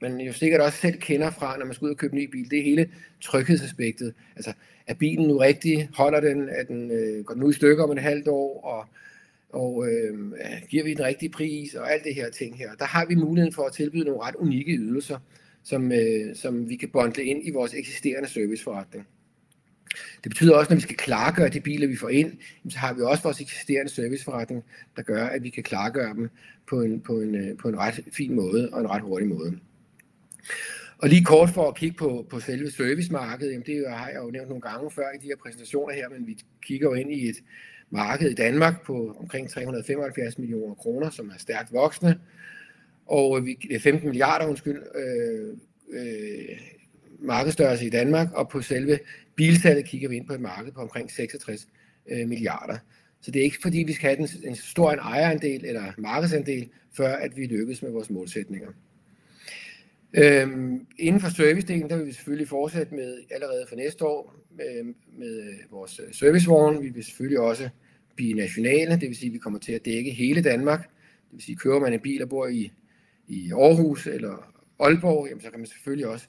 man 0.00 0.20
jo 0.20 0.32
sikkert 0.32 0.60
også 0.60 0.78
selv 0.78 0.98
kender 0.98 1.30
fra, 1.30 1.56
når 1.58 1.64
man 1.64 1.74
skal 1.74 1.86
ud 1.86 1.90
og 1.90 1.96
købe 1.96 2.16
en 2.16 2.22
ny 2.22 2.30
bil, 2.30 2.50
det 2.50 2.58
er 2.58 2.62
hele 2.62 2.90
tryghedsaspektet. 3.20 4.14
Altså, 4.36 4.52
er 4.86 4.94
bilen 4.94 5.28
nu 5.28 5.38
rigtig? 5.38 5.88
Holder 5.94 6.20
den? 6.20 6.48
Er 6.48 6.64
den 6.64 6.90
øh, 6.90 7.24
går 7.24 7.34
den 7.34 7.42
ud 7.42 7.52
i 7.52 7.56
stykker 7.56 7.84
om 7.84 7.92
et 7.92 8.02
halvt 8.02 8.28
år? 8.28 8.64
Og 8.64 8.88
og 9.52 9.88
øh, 9.88 10.32
giver 10.68 10.84
vi 10.84 10.94
den 10.94 11.04
rigtige 11.04 11.30
pris 11.30 11.74
og 11.74 11.92
alt 11.92 12.04
det 12.04 12.14
her 12.14 12.30
ting 12.30 12.58
her. 12.58 12.74
Der 12.74 12.84
har 12.84 13.06
vi 13.06 13.14
muligheden 13.14 13.54
for 13.54 13.62
at 13.62 13.72
tilbyde 13.72 14.04
nogle 14.04 14.20
ret 14.20 14.34
unikke 14.34 14.72
ydelser, 14.72 15.18
som, 15.62 15.92
øh, 15.92 16.36
som 16.36 16.68
vi 16.68 16.76
kan 16.76 16.88
bundle 16.88 17.24
ind 17.24 17.46
i 17.46 17.50
vores 17.50 17.74
eksisterende 17.74 18.28
serviceforretning. 18.28 19.06
Det 20.24 20.30
betyder 20.30 20.56
også, 20.56 20.70
når 20.70 20.76
vi 20.76 20.82
skal 20.82 20.96
klargøre 20.96 21.48
de 21.48 21.60
biler, 21.60 21.88
vi 21.88 21.96
får 21.96 22.08
ind, 22.08 22.32
så 22.68 22.78
har 22.78 22.94
vi 22.94 23.00
også 23.00 23.22
vores 23.22 23.40
eksisterende 23.40 23.92
serviceforretning, 23.92 24.64
der 24.96 25.02
gør, 25.02 25.26
at 25.26 25.42
vi 25.42 25.50
kan 25.50 25.62
klargøre 25.62 26.14
dem 26.14 26.28
på 26.66 26.82
en, 26.82 27.00
på 27.00 27.20
en, 27.20 27.34
øh, 27.34 27.56
på 27.56 27.68
en 27.68 27.78
ret 27.78 28.00
fin 28.12 28.34
måde 28.34 28.68
og 28.72 28.80
en 28.80 28.90
ret 28.90 29.02
hurtig 29.02 29.28
måde. 29.28 29.58
Og 30.98 31.08
lige 31.08 31.24
kort 31.24 31.50
for 31.50 31.68
at 31.68 31.76
kigge 31.76 31.96
på, 31.96 32.26
på 32.30 32.40
selve 32.40 32.70
servicemarkedet, 32.70 33.52
jamen 33.52 33.66
det 33.66 33.84
har 33.88 34.08
jeg 34.08 34.16
jo 34.16 34.30
nævnt 34.30 34.48
nogle 34.48 34.62
gange 34.62 34.90
før 34.90 35.06
i 35.14 35.18
de 35.22 35.26
her 35.26 35.36
præsentationer 35.36 35.94
her, 35.94 36.08
men 36.08 36.26
vi 36.26 36.38
kigger 36.62 36.88
jo 36.88 36.94
ind 36.94 37.12
i 37.12 37.28
et, 37.28 37.36
marked 37.92 38.30
i 38.30 38.34
Danmark 38.34 38.84
på 38.84 39.16
omkring 39.18 39.50
375 39.50 40.38
millioner 40.38 40.74
kroner, 40.74 41.10
som 41.10 41.28
er 41.28 41.38
stærkt 41.38 41.72
voksende, 41.72 42.18
og 43.06 43.38
øh, 43.38 43.46
vi, 43.46 43.58
det 43.62 43.76
er 43.76 43.80
15 43.80 44.08
milliarder 44.08 44.46
undskyld, 44.46 44.82
øh, 44.94 45.56
øh, 45.92 46.58
markedsstørrelse 47.20 47.86
i 47.86 47.90
Danmark, 47.90 48.32
og 48.32 48.48
på 48.48 48.62
selve 48.62 48.98
bilsalget 49.34 49.84
kigger 49.84 50.08
vi 50.08 50.16
ind 50.16 50.26
på 50.26 50.34
et 50.34 50.40
marked 50.40 50.72
på 50.72 50.80
omkring 50.80 51.10
66 51.10 51.68
øh, 52.10 52.28
milliarder. 52.28 52.78
Så 53.20 53.30
det 53.30 53.40
er 53.40 53.44
ikke 53.44 53.58
fordi, 53.62 53.78
vi 53.78 53.92
skal 53.92 54.16
have 54.16 54.18
en, 54.18 54.48
en 54.48 54.56
stor 54.56 54.92
en 54.92 54.98
ejerandel 54.98 55.64
eller 55.64 55.92
markedsandel, 55.98 56.68
før 56.96 57.16
at 57.16 57.36
vi 57.36 57.46
lykkes 57.46 57.82
med 57.82 57.90
vores 57.90 58.10
målsætninger. 58.10 58.68
Øhm, 60.14 60.86
inden 60.98 61.20
for 61.20 61.28
servicedelen, 61.28 61.90
der 61.90 61.96
vil 61.96 62.06
vi 62.06 62.12
selvfølgelig 62.12 62.48
fortsætte 62.48 62.94
med 62.94 63.18
allerede 63.30 63.64
for 63.68 63.76
næste 63.76 64.04
år 64.04 64.34
med, 64.56 64.94
med 65.18 65.54
vores 65.70 66.00
øh, 66.06 66.14
servicevogn. 66.14 66.82
Vi 66.82 66.88
vil 66.88 67.04
selvfølgelig 67.04 67.40
også 67.40 67.68
blive 68.16 68.34
nationale, 68.34 68.92
det 68.92 69.08
vil 69.08 69.16
sige, 69.16 69.28
at 69.28 69.34
vi 69.34 69.38
kommer 69.38 69.58
til 69.58 69.72
at 69.72 69.84
dække 69.84 70.10
hele 70.10 70.42
Danmark. 70.42 70.80
Det 71.24 71.32
vil 71.32 71.42
sige, 71.42 71.56
kører 71.56 71.80
man 71.80 71.92
en 71.92 72.00
bil 72.00 72.22
og 72.22 72.28
bor 72.28 72.46
i, 72.46 72.72
i 73.28 73.52
Aarhus 73.52 74.06
eller 74.06 74.52
Aalborg, 74.78 75.28
jamen, 75.28 75.42
så 75.42 75.50
kan 75.50 75.60
man 75.60 75.66
selvfølgelig 75.66 76.06
også 76.06 76.26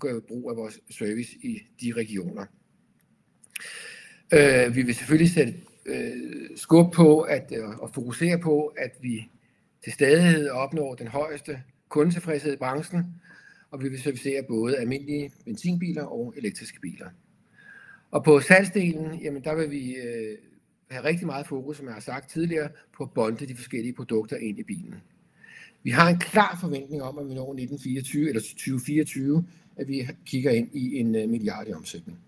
gøre 0.00 0.20
brug 0.20 0.50
af 0.50 0.56
vores 0.56 0.80
service 0.90 1.32
i 1.42 1.62
de 1.80 1.92
regioner. 1.92 2.46
Øh, 4.32 4.76
vi 4.76 4.82
vil 4.82 4.94
selvfølgelig 4.94 5.30
sætte 5.30 5.54
øh, 5.86 6.12
skub 6.56 6.94
på 6.94 7.20
at, 7.20 7.52
øh, 7.56 7.78
og 7.78 7.90
fokusere 7.94 8.38
på, 8.38 8.66
at 8.66 8.98
vi 9.00 9.30
til 9.84 9.92
stadighed 9.92 10.48
opnår 10.48 10.94
den 10.94 11.08
højeste 11.08 11.62
kundetilfredshed 11.88 12.52
i 12.52 12.56
branchen, 12.56 13.04
og 13.70 13.82
vi 13.82 13.88
vil 13.88 14.02
servicere 14.02 14.42
både 14.48 14.76
almindelige 14.76 15.32
benzinbiler 15.44 16.02
og 16.02 16.34
elektriske 16.36 16.80
biler. 16.80 17.06
Og 18.10 18.24
på 18.24 18.40
salgsdelen, 18.40 19.20
jamen 19.20 19.44
der 19.44 19.54
vil 19.54 19.70
vi 19.70 19.96
øh, 19.96 20.38
have 20.94 21.04
rigtig 21.04 21.26
meget 21.26 21.46
fokus, 21.46 21.76
som 21.76 21.86
jeg 21.86 21.94
har 21.94 22.00
sagt 22.00 22.30
tidligere, 22.30 22.68
på 22.96 23.02
at 23.02 23.10
bonde 23.10 23.46
de 23.46 23.56
forskellige 23.56 23.92
produkter 23.92 24.36
ind 24.36 24.58
i 24.58 24.62
bilen. 24.62 24.94
Vi 25.82 25.90
har 25.90 26.08
en 26.08 26.18
klar 26.18 26.58
forventning 26.60 27.02
om, 27.02 27.18
at 27.18 27.28
vi 27.28 27.34
når 27.34 27.52
1924 27.52 28.28
eller 28.28 28.40
2024, 28.40 29.46
at 29.76 29.88
vi 29.88 30.08
kigger 30.26 30.50
ind 30.50 30.68
i 30.72 30.98
en 30.98 31.14
øh, 31.14 31.28
milliard 31.28 31.68
i 31.68 31.72
omsætning. 31.72 32.18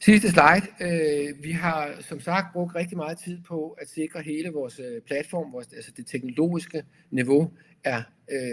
Sidste 0.00 0.28
slide. 0.28 0.66
Øh, 0.80 1.44
vi 1.44 1.52
har 1.52 1.94
som 2.00 2.20
sagt 2.20 2.52
brugt 2.52 2.74
rigtig 2.74 2.96
meget 2.96 3.18
tid 3.18 3.38
på 3.48 3.76
at 3.80 3.88
sikre 3.88 4.22
hele 4.22 4.48
vores 4.48 4.80
øh, 4.80 5.00
platform, 5.00 5.52
vores, 5.52 5.68
altså 5.72 5.90
det 5.96 6.06
teknologiske 6.06 6.84
niveau 7.10 7.50
er, 7.84 8.02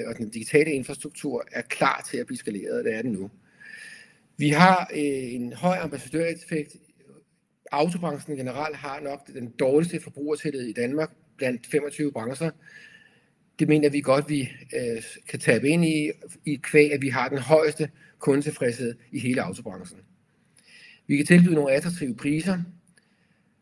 og 0.07 0.17
den 0.17 0.29
digitale 0.29 0.71
infrastruktur 0.71 1.45
er 1.51 1.61
klar 1.61 2.05
til 2.09 2.17
at 2.17 2.25
blive 2.25 2.37
skaleret, 2.37 2.85
det 2.85 2.95
er 2.95 3.01
den 3.01 3.11
nu. 3.11 3.31
Vi 4.37 4.49
har 4.49 4.89
en 4.93 5.53
høj 5.53 5.77
ambassadøreffekt. 5.77 6.75
Autobranchen 7.71 8.37
generelt 8.37 8.75
har 8.75 8.99
nok 8.99 9.27
den 9.33 9.49
dårligste 9.59 9.99
forbrugertillid 10.01 10.61
i 10.61 10.73
Danmark 10.73 11.11
blandt 11.37 11.67
25 11.67 12.11
brancher. 12.11 12.51
Det 13.59 13.67
mener 13.67 13.89
vi 13.89 14.01
godt, 14.01 14.29
vi 14.29 14.49
øh, 14.75 15.03
kan 15.29 15.39
tabe 15.39 15.69
ind 15.69 15.85
i, 15.85 16.11
i 16.45 16.55
kvæg, 16.55 16.93
at 16.93 17.01
vi 17.01 17.09
har 17.09 17.29
den 17.29 17.37
højeste 17.37 17.89
kundetilfredshed 18.19 18.95
i 19.11 19.19
hele 19.19 19.41
autobranchen. 19.41 19.99
Vi 21.07 21.17
kan 21.17 21.25
tilbyde 21.25 21.53
nogle 21.53 21.71
attraktive 21.71 22.15
priser. 22.15 22.59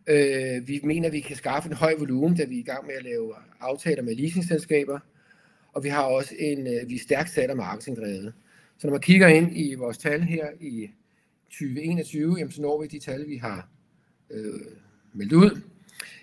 Øh, 0.07 0.67
vi 0.67 0.79
mener, 0.83 1.07
at 1.07 1.13
vi 1.13 1.19
kan 1.19 1.35
skaffe 1.35 1.69
en 1.69 1.75
høj 1.75 1.95
volumen, 1.99 2.37
da 2.37 2.45
vi 2.45 2.55
er 2.55 2.59
i 2.59 2.63
gang 2.63 2.85
med 2.85 2.95
at 2.95 3.03
lave 3.03 3.33
aftaler 3.59 4.03
med 4.03 4.15
leasingselskaber. 4.15 4.99
Og 5.73 5.83
vi 5.83 5.89
har 5.89 6.03
også 6.03 6.35
en, 6.39 6.67
øh, 6.67 6.89
vi 6.89 6.95
er 6.95 6.99
stærkt 6.99 7.29
sat 7.29 7.49
og 7.49 7.57
marketingdrevet. 7.57 8.33
Så 8.77 8.87
når 8.87 8.91
man 8.91 9.01
kigger 9.01 9.27
ind 9.27 9.57
i 9.57 9.75
vores 9.75 9.97
tal 9.97 10.21
her 10.21 10.47
i 10.61 10.89
2021, 11.45 12.35
jamen, 12.37 12.51
så 12.51 12.61
når 12.61 12.81
vi 12.81 12.87
de 12.87 12.99
tal, 12.99 13.27
vi 13.27 13.37
har 13.37 13.69
øh, 14.29 14.61
meldt 15.13 15.33
ud. 15.33 15.61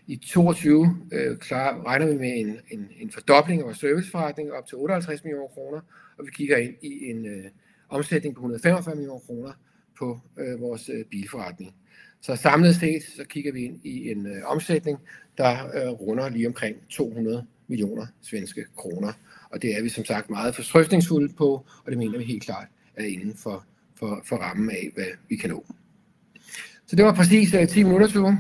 I 0.06 0.16
2022 0.16 0.96
øh, 1.12 1.38
klar, 1.38 1.86
regner 1.86 2.06
vi 2.06 2.18
med 2.18 2.32
en, 2.36 2.60
en, 2.70 2.88
en 3.00 3.10
fordobling 3.10 3.60
af 3.60 3.66
vores 3.66 3.78
serviceforretning 3.78 4.52
op 4.52 4.66
til 4.66 4.78
58 4.78 5.24
millioner 5.24 5.48
kroner, 5.48 5.80
og 6.18 6.26
vi 6.26 6.30
kigger 6.30 6.56
ind 6.56 6.74
i 6.82 7.10
en 7.10 7.26
øh, 7.26 7.44
omsætning 7.88 8.34
på 8.34 8.38
145 8.38 8.94
millioner 8.94 9.20
kroner 9.20 9.52
på 9.98 10.20
øh, 10.38 10.60
vores 10.60 10.88
øh, 10.88 11.04
bilforretning. 11.04 11.74
Så 12.20 12.36
samlet 12.36 12.76
set 12.76 13.02
så 13.16 13.24
kigger 13.24 13.52
vi 13.52 13.64
ind 13.64 13.80
i 13.84 14.10
en 14.10 14.26
øh, 14.26 14.42
omsætning, 14.44 14.98
der 15.38 15.66
øh, 15.66 15.88
runder 15.88 16.28
lige 16.28 16.46
omkring 16.46 16.76
200 16.88 17.46
millioner 17.66 18.06
svenske 18.22 18.64
kroner. 18.76 19.12
Og 19.50 19.62
det 19.62 19.78
er 19.78 19.82
vi 19.82 19.88
som 19.88 20.04
sagt 20.04 20.30
meget 20.30 20.54
forstrøftningsfulde 20.54 21.34
på, 21.34 21.66
og 21.84 21.90
det 21.90 21.98
mener 21.98 22.18
vi 22.18 22.24
helt 22.24 22.42
klart 22.42 22.66
er 22.96 23.04
inden 23.04 23.34
for, 23.36 23.64
for, 23.94 24.22
for 24.24 24.36
rammen 24.36 24.70
af, 24.70 24.90
hvad 24.94 25.06
vi 25.28 25.36
kan 25.36 25.50
nå. 25.50 25.64
Så 26.90 26.96
det 26.96 27.04
var 27.04 27.12
præcis 27.12 27.54
øh, 27.54 27.68
10 27.68 27.82
minutter, 27.82 28.08
Tue. 28.08 28.38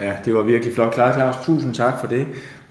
Ja, 0.00 0.16
det 0.24 0.34
var 0.34 0.42
virkelig 0.42 0.74
flot 0.74 0.94
klaret, 0.94 1.14
Claus. 1.14 1.36
Tusind 1.46 1.74
tak 1.74 2.00
for 2.00 2.06
det. 2.06 2.26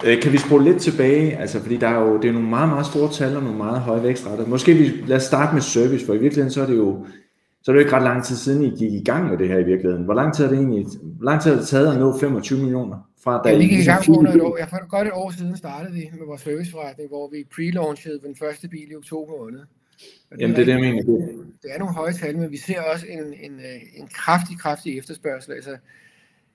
Øh, 0.06 0.22
kan 0.22 0.32
vi 0.32 0.38
spole 0.38 0.64
lidt 0.64 0.82
tilbage, 0.82 1.38
altså 1.38 1.60
fordi 1.62 1.78
der 1.78 1.88
er 1.88 2.00
jo, 2.02 2.18
det 2.22 2.28
er 2.30 2.34
nogle 2.34 2.50
meget, 2.50 2.70
meget 2.70 2.86
store 2.86 3.12
tal 3.12 3.36
og 3.38 3.44
nogle 3.44 3.58
meget 3.58 3.80
høje 3.80 4.04
vækstrater. 4.04 4.46
Måske 4.46 4.74
vi, 4.74 4.88
lad 5.08 5.18
os 5.18 5.24
starte 5.24 5.54
med 5.54 5.62
service, 5.62 6.06
for 6.06 6.14
i 6.14 6.18
virkeligheden 6.18 6.52
så 6.52 6.62
er 6.62 6.66
det 6.66 6.78
jo, 6.78 7.06
så 7.64 7.72
er 7.72 7.74
det 7.74 7.82
jo 7.82 7.86
ikke 7.86 7.96
ret 7.96 8.04
lang 8.04 8.24
tid 8.24 8.36
siden, 8.36 8.64
I 8.64 8.70
gik 8.70 8.94
i 8.94 9.04
gang 9.04 9.30
med 9.30 9.38
det 9.38 9.48
her 9.48 9.58
i 9.58 9.64
virkeligheden. 9.64 10.06
Hvor 10.06 10.14
lang 10.14 10.34
tid 10.36 10.46
er 10.46 10.50
det 10.50 10.58
egentlig, 10.58 10.86
hvor 11.04 11.26
lang 11.26 11.42
tid 11.42 11.52
har 11.52 11.60
det 11.60 11.68
taget 11.68 11.94
at 11.94 12.00
nå 12.00 12.20
25 12.20 12.60
millioner? 12.60 12.98
Fra, 13.24 13.42
da 13.44 13.50
ja, 13.50 13.58
vi 13.58 13.64
gik 13.64 13.80
i 13.80 13.84
gang 13.84 14.06
for 14.06 14.22
et 14.22 14.42
år. 14.42 14.58
Jeg 14.58 14.68
for 14.70 14.88
godt 14.88 15.08
et 15.08 15.14
år 15.14 15.32
siden 15.38 15.58
startede 15.58 15.94
vi 15.94 16.10
med 16.20 16.28
vores 16.28 16.42
serviceforretning, 16.42 17.10
hvor 17.10 17.30
vi 17.34 17.40
pre-launchede 17.54 18.28
den 18.28 18.36
første 18.36 18.68
bil 18.68 18.92
i 18.92 18.96
oktober 18.96 19.34
måned. 19.38 19.62
Jamen 20.40 20.56
det 20.56 20.62
er 20.62 20.66
det, 20.66 20.72
jeg 20.72 20.82
mener. 20.82 21.04
Det 21.64 21.74
er 21.74 21.80
nogle 21.80 21.94
høje 21.94 22.14
tal, 22.14 22.38
men 22.38 22.52
vi 22.52 22.58
ser 22.58 22.82
også 22.82 23.06
en, 23.10 23.34
en, 23.34 23.60
en 23.96 24.08
kraftig, 24.08 24.60
kraftig 24.60 24.98
efterspørgsel. 24.98 25.54
Altså, 25.54 25.78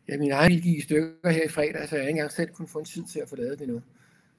Ja, 0.08 0.18
min 0.18 0.32
egen 0.32 0.60
gik 0.60 0.78
i 0.78 0.80
stykker 0.80 1.30
her 1.30 1.44
i 1.44 1.48
fredag, 1.48 1.88
så 1.88 1.96
jeg 1.96 2.04
ikke 2.04 2.10
engang 2.10 2.32
selv 2.32 2.48
kunne 2.50 2.68
få 2.68 2.78
en 2.78 2.84
tid 2.84 3.04
til 3.12 3.20
at 3.20 3.28
få 3.28 3.36
lavet 3.36 3.58
det 3.58 3.68
nu. 3.68 3.80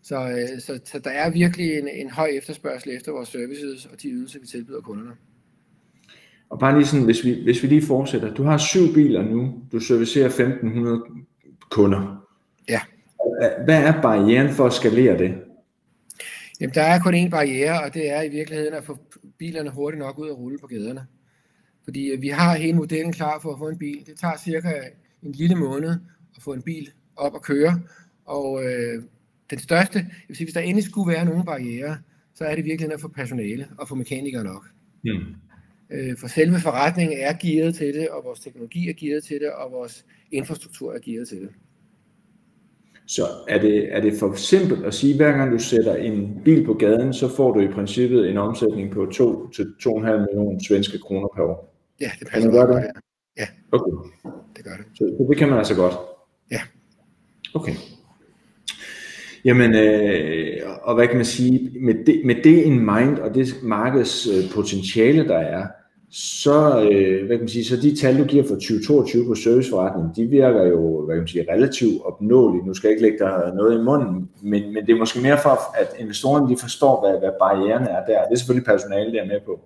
Så, 0.02 0.30
øh, 0.30 0.62
så, 0.62 0.80
så 0.86 1.00
der 1.00 1.10
er 1.10 1.30
virkelig 1.30 1.78
en, 1.78 1.88
en 1.88 2.10
høj 2.10 2.28
efterspørgsel 2.28 2.96
efter 2.96 3.12
vores 3.12 3.30
services 3.30 3.86
og 3.86 4.02
de 4.02 4.10
ydelser, 4.10 4.40
vi 4.40 4.48
tilbyder 4.48 4.82
kunderne. 4.82 5.12
Og 6.50 6.60
bare 6.60 6.78
lige 6.78 6.88
sådan, 6.88 7.06
hvis 7.06 7.26
vi, 7.26 7.44
hvis 7.44 7.64
vi 7.64 7.68
lige 7.68 7.82
fortsætter. 7.82 8.34
Du 8.34 8.44
har 8.44 8.58
syv 8.58 8.94
biler 8.94 9.22
nu, 9.22 9.54
du 9.72 9.80
servicerer 9.80 10.26
1500 10.26 11.04
kunder. 11.72 12.28
Ja. 12.70 12.82
Hvad 13.66 13.84
er 13.84 14.02
barrieren 14.02 14.54
for 14.54 14.66
at 14.66 14.74
skalere 14.74 15.18
det? 15.18 15.36
Jamen, 16.60 16.74
der 16.74 16.82
er 16.82 17.00
kun 17.00 17.16
én 17.16 17.30
barriere, 17.30 17.84
og 17.84 17.94
det 17.94 18.10
er 18.10 18.22
i 18.22 18.30
virkeligheden 18.30 18.74
at 18.74 18.84
få 18.84 18.98
bilerne 19.38 19.70
hurtigt 19.70 20.00
nok 20.00 20.20
ud 20.20 20.30
og 20.30 20.38
rulle 20.38 20.58
på 20.60 20.68
gaderne. 20.68 21.06
Fordi 21.84 22.08
øh, 22.08 22.22
vi 22.22 22.28
har 22.28 22.58
hele 22.58 22.78
modellen 22.78 23.14
klar 23.14 23.40
for 23.40 23.52
at 23.54 23.58
få 23.58 23.70
en 23.70 23.78
bil. 23.78 24.06
Det 24.06 24.20
tager 24.20 24.38
cirka 24.38 24.82
en 25.24 25.32
lille 25.32 25.56
måned 25.56 25.90
at 26.36 26.44
få 26.44 26.54
en 26.54 26.62
bil 26.62 26.92
op 27.16 27.34
og 27.34 27.42
køre. 27.42 27.82
Og 28.26 28.64
øh, 28.64 29.04
den 29.50 29.60
største, 29.60 30.00
jeg 30.00 30.26
vil 30.28 30.38
sige, 30.38 30.46
hvis 30.46 30.54
der 30.54 30.62
endelig 30.62 30.84
skulle 30.84 31.14
være 31.14 31.26
nogle 31.26 31.46
barriere, 31.46 31.98
så 32.34 32.46
er 32.46 32.56
det 32.56 32.66
virkelig 32.66 32.94
at 32.94 33.02
få 33.02 33.08
personale 33.08 33.68
og 33.78 33.88
få 33.88 33.96
mekanikere 33.96 34.44
nok. 34.44 34.66
Mm. 35.04 35.36
Øh, 35.90 36.18
for 36.18 36.28
selve 36.28 36.60
forretningen 36.60 37.20
er 37.20 37.34
gearet 37.42 37.76
til 37.76 37.94
det, 37.94 38.10
og 38.10 38.24
vores 38.26 38.40
teknologi 38.40 38.90
er 38.90 38.94
gearet 38.94 39.24
til 39.24 39.40
det, 39.40 39.52
og 39.52 39.72
vores 39.72 40.06
infrastruktur 40.32 40.94
er 40.94 41.00
gearet 41.00 41.28
til 41.28 41.42
det. 41.42 41.50
Så 43.08 43.28
er 43.48 43.58
det, 43.58 43.96
er 43.96 44.02
det 44.02 44.14
for 44.20 44.34
simpelt 44.36 44.86
at 44.86 44.94
sige, 44.94 45.14
at 45.14 45.18
hver 45.18 45.32
gang 45.32 45.52
du 45.52 45.60
sætter 45.60 45.96
en 45.96 46.42
bil 46.46 46.66
på 46.66 46.74
gaden, 46.74 47.14
så 47.14 47.36
får 47.36 47.54
du 47.54 47.60
i 47.60 47.68
princippet 47.68 48.30
en 48.30 48.38
omsætning 48.38 48.92
på 48.92 49.06
2 49.06 49.50
til 49.50 49.64
2,5 49.64 49.90
millioner 49.90 50.60
svenske 50.68 51.00
kroner 51.00 51.28
per 51.36 51.44
år? 51.44 51.76
Ja, 52.02 52.12
det 52.20 52.28
passer 52.28 52.52
godt. 52.52 52.70
Det? 52.70 52.92
Ja. 53.38 53.48
Okay. 53.72 53.92
Det 54.58 54.66
gør 54.66 54.72
det. 54.72 54.86
Så 54.94 55.28
det 55.30 55.38
kan 55.38 55.50
man 55.50 55.58
altså 55.58 55.76
godt? 55.76 55.94
Ja. 56.52 56.62
Okay. 57.54 57.74
Jamen, 59.46 59.76
øh, 59.76 60.58
og 60.82 60.96
hvad 60.96 61.08
kan 61.08 61.16
man 61.16 61.26
sige, 61.26 61.80
med 61.80 62.06
det, 62.06 62.22
med 62.26 62.36
det 62.36 62.64
in 62.64 62.80
mind, 62.80 63.18
og 63.18 63.36
det 63.36 63.48
markedspotentiale, 63.64 65.28
der 65.28 65.38
er, 65.38 65.68
så, 66.12 66.90
øh, 66.92 67.26
hvad 67.26 67.36
kan 67.38 67.40
man 67.40 67.48
sige, 67.48 67.66
så 67.66 67.76
de 67.76 67.96
tal, 67.96 68.18
du 68.18 68.24
giver 68.24 68.44
for 68.44 68.56
2022 68.56 69.26
på 69.26 69.36
serviceforretningen, 69.36 70.12
de 70.16 70.26
virker 70.26 70.64
jo, 70.64 71.06
hvad 71.06 71.16
kan 71.16 71.22
man 71.22 71.28
sige, 71.28 71.52
relativt 71.52 72.02
opnåelige. 72.06 72.66
Nu 72.66 72.74
skal 72.74 72.88
jeg 72.88 72.92
ikke 72.92 73.02
lægge 73.02 73.20
dig 73.20 73.52
noget 73.56 73.80
i 73.80 73.84
munden, 73.84 74.30
men, 74.42 74.74
men 74.74 74.86
det 74.86 74.94
er 74.94 75.00
måske 75.00 75.22
mere 75.22 75.40
for, 75.42 75.78
at 75.82 75.90
investorerne 76.00 76.50
de 76.50 76.58
forstår, 76.58 76.94
hvad, 77.02 77.20
hvad 77.20 77.32
barrieren 77.40 77.84
er 77.84 78.06
der. 78.06 78.24
Det 78.24 78.32
er 78.32 78.36
selvfølgelig 78.36 78.66
personale, 78.66 79.14
der 79.14 79.22
er 79.22 79.28
med 79.28 79.40
på. 79.46 79.60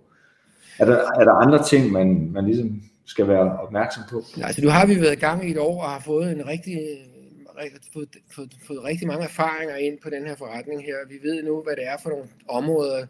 Er 0.79 0.85
der, 0.85 0.97
er 1.19 1.23
der 1.23 1.33
andre 1.33 1.63
ting, 1.63 1.91
man, 1.91 2.31
man 2.31 2.45
ligesom 2.45 2.81
skal 3.05 3.27
være 3.27 3.59
opmærksom 3.59 4.03
på? 4.09 4.23
Ja, 4.37 4.45
altså 4.45 4.61
nu 4.61 4.69
har 4.69 4.85
vi 4.85 5.01
været 5.01 5.13
i 5.13 5.25
gang 5.27 5.47
i 5.47 5.51
et 5.51 5.57
år 5.57 5.83
og 5.83 5.89
har 5.89 5.99
fået 6.05 6.31
en 6.31 6.47
rigtig 6.47 6.73
øh, 6.73 7.11
fået, 7.93 8.09
fået, 8.35 8.51
fået 8.67 8.83
rigtig 8.83 9.07
mange 9.07 9.23
erfaringer 9.23 9.75
ind 9.75 9.97
på 10.03 10.09
den 10.09 10.27
her 10.27 10.35
forretning 10.35 10.83
her. 10.83 10.95
Vi 11.09 11.29
ved 11.29 11.43
nu, 11.43 11.61
hvad 11.63 11.75
det 11.75 11.85
er 11.87 11.97
for 12.03 12.09
nogle 12.09 12.25
områder, 12.49 13.05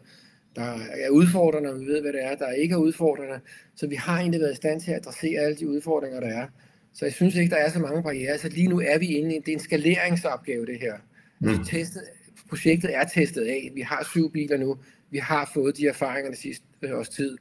der 0.56 0.78
er 0.90 1.10
udfordrende, 1.10 1.70
og 1.70 1.80
vi 1.80 1.86
ved, 1.86 2.00
hvad 2.00 2.12
det 2.12 2.24
er, 2.24 2.34
der 2.34 2.50
ikke 2.50 2.72
er 2.72 2.78
udfordrende. 2.78 3.40
Så 3.74 3.86
vi 3.86 3.94
har 3.94 4.18
egentlig 4.18 4.40
været 4.40 4.52
i 4.52 4.56
stand 4.56 4.80
til 4.80 4.90
at 4.90 4.96
adressere 4.96 5.40
alle 5.40 5.56
de 5.56 5.68
udfordringer, 5.68 6.20
der 6.20 6.28
er. 6.28 6.46
Så 6.92 7.04
jeg 7.04 7.12
synes 7.12 7.36
ikke, 7.36 7.50
der 7.50 7.56
er 7.56 7.70
så 7.70 7.78
mange 7.78 8.02
barriere. 8.02 8.38
Så 8.38 8.48
lige 8.48 8.68
nu 8.68 8.80
er 8.80 8.98
vi 8.98 9.06
inde 9.06 9.36
i, 9.36 9.38
det 9.38 9.48
er 9.48 9.52
en 9.52 9.60
skaleringsopgave, 9.60 10.66
det 10.66 10.78
her. 10.80 10.94
Mm. 11.40 11.48
Altså, 11.48 11.64
testet, 11.64 12.02
projektet 12.48 12.96
er 12.96 13.04
testet 13.04 13.42
af. 13.42 13.70
Vi 13.74 13.80
har 13.80 14.08
syv 14.10 14.32
biler 14.32 14.56
nu. 14.56 14.78
Vi 15.10 15.18
har 15.18 15.50
fået 15.54 15.76
de 15.76 15.86
erfaringer 15.86 16.30
det 16.30 16.40
sidste 16.40 16.96
års 16.96 17.08
tid. 17.08 17.38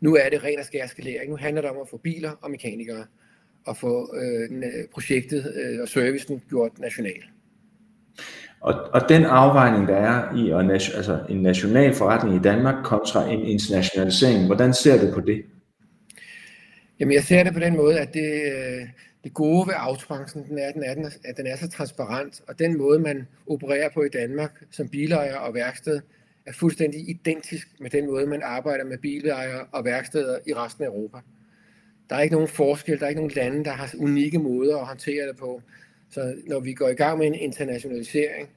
Nu 0.00 0.16
er 0.16 0.28
det 0.28 0.44
ren 0.44 0.58
og 0.58 0.64
skær 0.64 0.86
skalering. 0.86 1.30
Nu 1.30 1.36
handler 1.36 1.62
det 1.62 1.70
om 1.70 1.76
at 1.80 1.88
få 1.88 1.96
biler 1.96 2.30
og 2.30 2.50
mekanikere 2.50 3.04
og 3.64 3.76
få 3.76 4.16
øh, 4.16 4.62
projektet 4.92 5.52
øh, 5.56 5.80
og 5.80 5.88
servicen 5.88 6.42
gjort 6.48 6.78
national. 6.78 7.22
Og, 8.60 8.74
og 8.92 9.08
den 9.08 9.24
afvejning, 9.24 9.88
der 9.88 9.96
er 9.96 10.36
i 10.36 10.50
at, 10.50 10.96
altså 10.96 11.20
en 11.28 11.42
national 11.42 11.94
forretning 11.94 12.36
i 12.36 12.42
Danmark 12.42 12.84
kontra 12.84 13.30
en 13.30 13.40
internationalisering, 13.40 14.46
hvordan 14.46 14.74
ser 14.74 15.06
du 15.06 15.14
på 15.14 15.20
det? 15.20 15.44
Jamen 17.00 17.14
jeg 17.14 17.22
ser 17.22 17.42
det 17.42 17.52
på 17.52 17.60
den 17.60 17.76
måde, 17.76 18.00
at 18.00 18.14
det, 18.14 18.42
øh, 18.42 18.88
det 19.24 19.34
gode 19.34 19.66
ved 19.66 19.74
autobranchen, 19.76 20.44
den 20.48 20.58
er, 20.58 20.72
den 20.72 20.82
er, 20.84 20.94
den 20.94 21.04
er, 21.04 21.10
at 21.24 21.36
den 21.36 21.46
er 21.46 21.56
så 21.56 21.68
transparent, 21.68 22.42
og 22.48 22.58
den 22.58 22.78
måde, 22.78 22.98
man 22.98 23.26
opererer 23.46 23.88
på 23.94 24.02
i 24.02 24.08
Danmark 24.08 24.64
som 24.70 24.88
bilejer 24.88 25.36
og 25.36 25.54
værksted, 25.54 26.00
er 26.46 26.52
fuldstændig 26.52 27.08
identisk 27.10 27.68
med 27.80 27.90
den 27.90 28.06
måde, 28.06 28.26
man 28.26 28.42
arbejder 28.42 28.84
med 28.84 28.98
bilejere 28.98 29.66
og 29.72 29.84
værksteder 29.84 30.38
i 30.46 30.54
resten 30.54 30.84
af 30.84 30.88
Europa. 30.88 31.18
Der 32.10 32.16
er 32.16 32.20
ikke 32.20 32.34
nogen 32.34 32.48
forskel, 32.48 32.98
der 32.98 33.04
er 33.04 33.08
ikke 33.08 33.20
nogen 33.20 33.34
lande, 33.36 33.64
der 33.64 33.70
har 33.70 33.94
unikke 33.98 34.38
måder 34.38 34.78
at 34.78 34.86
håndtere 34.86 35.28
det 35.28 35.36
på. 35.36 35.62
Så 36.10 36.34
når 36.46 36.60
vi 36.60 36.72
går 36.72 36.88
i 36.88 36.94
gang 36.94 37.18
med 37.18 37.26
en 37.26 37.34
internationalisering, 37.34 38.48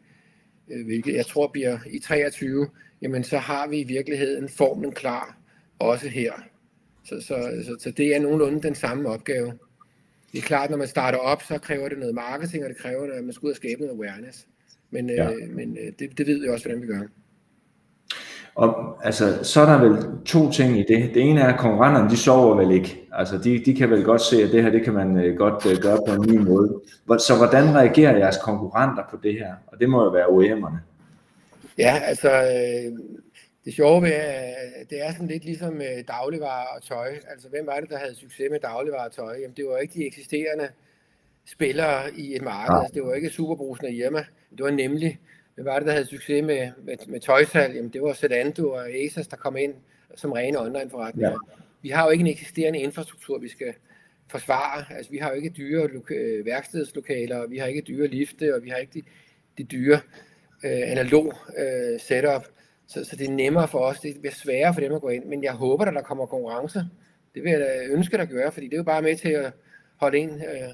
øh, 0.71 0.85
hvilket 0.85 1.15
jeg 1.15 1.25
tror 1.25 1.47
bliver 1.47 1.79
i 1.89 1.99
23, 1.99 2.67
jamen 3.01 3.23
så 3.23 3.37
har 3.37 3.67
vi 3.67 3.79
i 3.79 3.83
virkeligheden 3.83 4.49
formen 4.49 4.91
klar, 4.91 5.37
også 5.79 6.07
her. 6.07 6.33
Så, 7.03 7.21
så, 7.21 7.63
så, 7.65 7.75
så 7.79 7.91
det 7.91 8.15
er 8.15 8.19
nogenlunde 8.19 8.61
den 8.61 8.75
samme 8.75 9.09
opgave. 9.09 9.53
Det 10.31 10.37
er 10.37 10.41
klart, 10.41 10.69
når 10.69 10.77
man 10.77 10.87
starter 10.87 11.17
op, 11.17 11.41
så 11.43 11.57
kræver 11.57 11.89
det 11.89 11.97
noget 11.97 12.15
marketing, 12.15 12.63
og 12.63 12.69
det 12.69 12.77
kræver, 12.77 13.13
at 13.13 13.23
man 13.23 13.33
skal 13.33 13.45
ud 13.45 13.51
og 13.51 13.55
skabe 13.55 13.81
noget 13.81 13.93
awareness. 13.95 14.47
Men, 14.89 15.09
ja. 15.09 15.31
øh, 15.31 15.49
men 15.49 15.77
øh, 15.77 15.93
det, 15.99 16.17
det 16.17 16.27
ved 16.27 16.41
vi 16.41 16.47
også, 16.47 16.65
hvordan 16.65 16.81
vi 16.81 16.87
gør. 16.87 17.01
Og 18.55 18.97
altså, 19.03 19.43
så 19.43 19.61
er 19.61 19.65
der 19.65 19.77
vel 19.77 20.25
to 20.25 20.51
ting 20.51 20.79
i 20.79 20.83
det. 20.87 21.11
Det 21.13 21.21
ene 21.21 21.41
er, 21.41 21.53
at 21.53 21.59
konkurrenterne, 21.59 22.09
de 22.09 22.17
sover 22.17 22.55
vel 22.55 22.71
ikke. 22.71 23.01
Altså, 23.13 23.37
de, 23.37 23.65
de 23.65 23.75
kan 23.75 23.89
vel 23.89 24.03
godt 24.03 24.21
se, 24.21 24.43
at 24.43 24.51
det 24.51 24.63
her, 24.63 24.69
det 24.69 24.83
kan 24.83 24.93
man 24.93 25.29
uh, 25.29 25.37
godt 25.37 25.65
uh, 25.65 25.81
gøre 25.81 25.99
på 26.07 26.13
en 26.13 26.31
ny 26.31 26.37
måde. 26.37 26.81
Så 27.19 27.33
hvordan 27.37 27.75
reagerer 27.75 28.17
jeres 28.17 28.37
konkurrenter 28.37 29.03
på 29.11 29.17
det 29.23 29.33
her? 29.33 29.53
Og 29.67 29.79
det 29.79 29.89
må 29.89 30.03
jo 30.03 30.09
være 30.09 30.25
OEM'erne. 30.25 30.77
Ja, 31.77 31.99
altså, 32.03 32.31
øh, 32.31 32.99
det 33.65 33.73
sjove 33.73 34.01
ved, 34.01 34.11
det 34.89 35.05
er 35.05 35.11
sådan 35.11 35.27
lidt 35.27 35.45
ligesom 35.45 35.73
med 35.73 36.03
dagligvarer 36.03 36.67
og 36.75 36.83
tøj. 36.83 37.07
Altså, 37.31 37.49
hvem 37.49 37.65
var 37.65 37.79
det, 37.79 37.89
der 37.89 37.97
havde 37.97 38.15
succes 38.15 38.47
med 38.51 38.59
dagligvarer 38.59 39.05
og 39.05 39.11
tøj? 39.11 39.33
Jamen, 39.41 39.55
det 39.57 39.65
var 39.65 39.77
ikke 39.77 39.93
de 39.93 40.07
eksisterende 40.07 40.67
spillere 41.45 42.13
i 42.17 42.35
et 42.35 42.41
marked. 42.41 42.75
Ja. 42.75 42.81
Altså, 42.81 42.93
det 42.93 43.03
var 43.03 43.13
ikke 43.13 43.29
Superbrusen 43.29 43.85
og 43.85 43.91
Irma. 43.91 44.23
Det 44.57 44.63
var 44.63 44.71
nemlig, 44.71 45.19
hvem 45.61 45.71
var 45.71 45.79
det, 45.79 45.85
der 45.87 45.93
havde 45.93 46.05
succes 46.05 46.43
med, 46.43 46.71
med, 46.83 46.97
med 47.07 47.19
tøjsalg? 47.19 47.75
Jamen, 47.75 47.89
det 47.93 48.01
var 48.01 48.13
Zalando 48.13 48.69
og 48.71 48.89
Asos, 48.89 49.27
der 49.27 49.37
kom 49.37 49.57
ind 49.57 49.73
som 50.15 50.31
rene 50.31 50.59
online-forretninger. 50.59 51.29
Ja. 51.29 51.61
Vi 51.81 51.89
har 51.89 52.03
jo 52.05 52.09
ikke 52.09 52.21
en 52.21 52.27
eksisterende 52.27 52.79
infrastruktur, 52.79 53.39
vi 53.39 53.49
skal 53.49 53.73
forsvare. 54.27 54.85
Altså, 54.97 55.11
vi 55.11 55.17
har 55.17 55.29
jo 55.29 55.35
ikke 55.35 55.49
dyre 55.49 55.87
loka- 55.87 56.43
værkstedslokaler, 56.45 57.47
vi 57.47 57.57
har 57.57 57.67
ikke 57.67 57.81
dyre 57.81 58.07
lifte, 58.07 58.55
og 58.55 58.63
vi 58.63 58.69
har 58.69 58.77
ikke 58.77 58.91
de, 58.93 59.01
de 59.57 59.63
dyre 59.63 59.99
øh, 60.65 60.91
analog 60.91 61.33
øh, 61.57 61.99
setup. 61.99 62.47
Så, 62.87 63.03
så 63.03 63.15
det 63.15 63.27
er 63.27 63.31
nemmere 63.31 63.67
for 63.67 63.79
os, 63.79 63.99
det 63.99 64.19
bliver 64.19 64.33
sværere 64.33 64.73
for 64.73 64.81
dem 64.81 64.93
at 64.93 65.01
gå 65.01 65.09
ind, 65.09 65.25
men 65.25 65.43
jeg 65.43 65.53
håber, 65.53 65.85
at 65.85 65.93
der 65.93 66.01
kommer 66.01 66.25
konkurrence. 66.25 66.79
Det 67.35 67.43
vil 67.43 67.51
jeg 67.51 67.59
da 67.59 67.85
ønske, 67.89 68.17
der 68.17 68.25
gør, 68.25 68.49
fordi 68.49 68.65
det 68.65 68.73
er 68.73 68.77
jo 68.77 68.83
bare 68.83 69.01
med 69.01 69.15
til 69.15 69.29
at 69.29 69.51
holde 69.95 70.17
en 70.17 70.29
øh, 70.29 70.73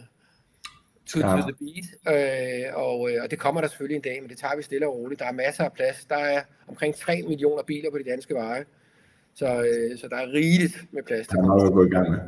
to, 1.10 1.20
ja. 1.20 1.36
to 1.36 1.42
the 1.42 1.56
beat, 1.62 1.88
øh, 2.14 2.84
og, 2.84 3.12
øh, 3.12 3.24
og 3.24 3.32
det 3.32 3.40
kommer 3.40 3.62
der 3.62 3.68
selvfølgelig 3.68 3.96
en 3.96 4.02
dag, 4.02 4.22
men 4.22 4.30
det 4.30 4.38
tager 4.38 4.56
vi 4.56 4.64
stille 4.64 4.88
og 4.88 4.96
roligt. 4.96 5.20
Der 5.20 5.26
er 5.26 5.32
masser 5.32 5.64
af 5.64 5.74
plads. 5.74 6.06
Der 6.06 6.16
er 6.16 6.42
omkring 6.68 6.96
3 6.96 7.24
millioner 7.28 7.64
biler 7.64 7.92
på 7.92 7.98
de 7.98 8.04
danske 8.04 8.34
veje, 8.34 8.66
så, 9.36 9.46
øh, 9.46 9.98
så 9.98 10.08
der 10.08 10.16
er 10.16 10.34
rigeligt 10.34 10.84
med 10.92 11.04
plads. 11.04 11.28
Der 11.28 11.38
er 11.38 11.48
noget 11.48 11.68
at 11.68 11.74
gå 11.74 11.86
i 11.86 11.90
gang 11.90 12.10
med. 12.12 12.20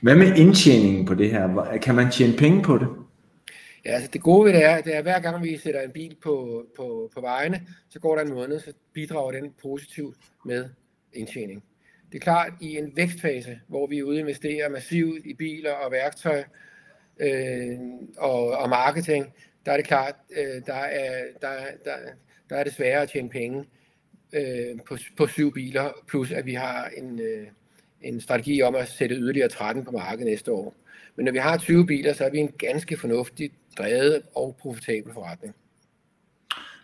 Hvad 0.00 0.16
med 0.16 0.36
indtjeningen 0.36 1.06
på 1.06 1.14
det 1.14 1.30
her? 1.30 1.78
Kan 1.82 1.94
man 1.94 2.10
tjene 2.10 2.36
penge 2.36 2.62
på 2.62 2.78
det? 2.78 2.88
Ja, 3.84 3.90
altså 3.90 4.10
det 4.12 4.22
gode 4.22 4.44
ved 4.44 4.52
det 4.52 4.64
er, 4.64 4.80
det 4.80 4.94
er, 4.94 4.98
at 4.98 5.04
hver 5.04 5.20
gang 5.20 5.44
vi 5.44 5.58
sætter 5.58 5.80
en 5.80 5.90
bil 5.90 6.16
på, 6.22 6.64
på, 6.76 7.10
på 7.14 7.20
vejene, 7.20 7.60
så 7.88 8.00
går 8.00 8.16
der 8.16 8.22
en 8.22 8.34
måned, 8.34 8.60
så 8.60 8.72
bidrager 8.92 9.32
den 9.32 9.52
positivt 9.62 10.16
med 10.44 10.68
indtjening. 11.12 11.64
Det 12.12 12.18
er 12.18 12.22
klart, 12.22 12.52
i 12.60 12.76
en 12.76 12.92
vækstfase, 12.96 13.60
hvor 13.68 13.86
vi 13.86 14.02
ude 14.02 14.18
investerer 14.18 14.68
massivt 14.68 15.26
i 15.26 15.34
biler 15.34 15.72
og 15.72 15.92
værktøj 15.92 16.44
øh, 17.20 17.78
og, 18.18 18.50
og 18.50 18.68
marketing, 18.68 19.32
der 19.66 19.72
er 19.72 19.76
det 19.76 19.86
klart, 19.86 20.14
øh, 20.36 20.62
der, 20.66 20.74
er, 20.74 21.24
der, 21.40 21.48
der, 21.84 21.96
der 22.50 22.56
er 22.56 22.64
det 22.64 22.74
sværere 22.74 23.02
at 23.02 23.10
tjene 23.10 23.28
penge 23.28 23.64
øh, 24.32 24.78
på, 24.88 24.96
på 25.16 25.26
syv 25.26 25.52
biler, 25.52 25.90
plus 26.08 26.32
at 26.32 26.46
vi 26.46 26.54
har 26.54 26.90
en, 26.96 27.20
øh, 27.20 27.46
en 28.02 28.20
strategi 28.20 28.62
om 28.62 28.74
at 28.74 28.88
sætte 28.88 29.14
yderligere 29.14 29.48
13 29.48 29.84
på 29.84 29.90
markedet 29.90 30.26
næste 30.26 30.52
år. 30.52 30.74
Men 31.16 31.24
når 31.24 31.32
vi 31.32 31.38
har 31.38 31.56
20 31.56 31.86
biler, 31.86 32.12
så 32.12 32.24
er 32.24 32.30
vi 32.30 32.38
en 32.38 32.50
ganske 32.58 32.96
fornuftig 32.96 33.50
drevet 33.78 34.22
og 34.34 34.56
profitabel 34.60 35.12
forretning. 35.12 35.54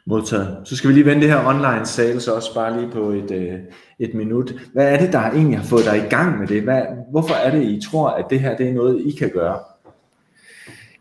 Modtaget. 0.07 0.69
Så 0.69 0.77
skal 0.77 0.89
vi 0.89 0.95
lige 0.95 1.05
vende 1.05 1.23
det 1.23 1.31
her 1.31 1.47
online 1.47 1.87
sales 1.87 2.29
også 2.29 2.55
bare 2.55 2.81
lige 2.81 2.93
på 2.93 3.11
et, 3.11 3.31
øh, 3.31 3.59
et 3.99 4.15
minut. 4.15 4.53
Hvad 4.73 4.93
er 4.93 4.99
det, 4.99 5.13
der 5.13 5.19
egentlig 5.19 5.59
har 5.59 5.67
fået 5.67 5.85
dig 5.85 5.97
i 5.97 6.09
gang 6.09 6.39
med 6.39 6.47
det? 6.47 6.63
Hvad, 6.63 6.83
hvorfor 7.11 7.35
er 7.35 7.51
det, 7.51 7.63
I 7.63 7.81
tror, 7.91 8.09
at 8.09 8.27
det 8.31 8.41
her 8.41 8.57
det 8.57 8.69
er 8.69 8.73
noget, 8.73 9.01
I 9.07 9.11
kan 9.11 9.31
gøre? 9.31 9.59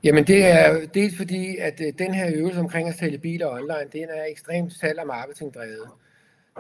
Jamen 0.04 0.28
det 0.28 0.46
er 0.46 0.86
dels 0.86 1.18
fordi, 1.18 1.58
at 1.58 1.82
øh, 1.82 1.94
den 1.98 2.14
her 2.14 2.32
øvelse 2.36 2.60
omkring 2.60 2.90
at 2.90 2.96
sælge 2.96 3.18
biler 3.18 3.48
online, 3.48 3.90
den 3.94 4.10
er 4.10 4.26
ekstremt 4.26 4.74
salg- 4.74 5.00
og 5.00 5.08
marketingdrevet. 5.08 5.88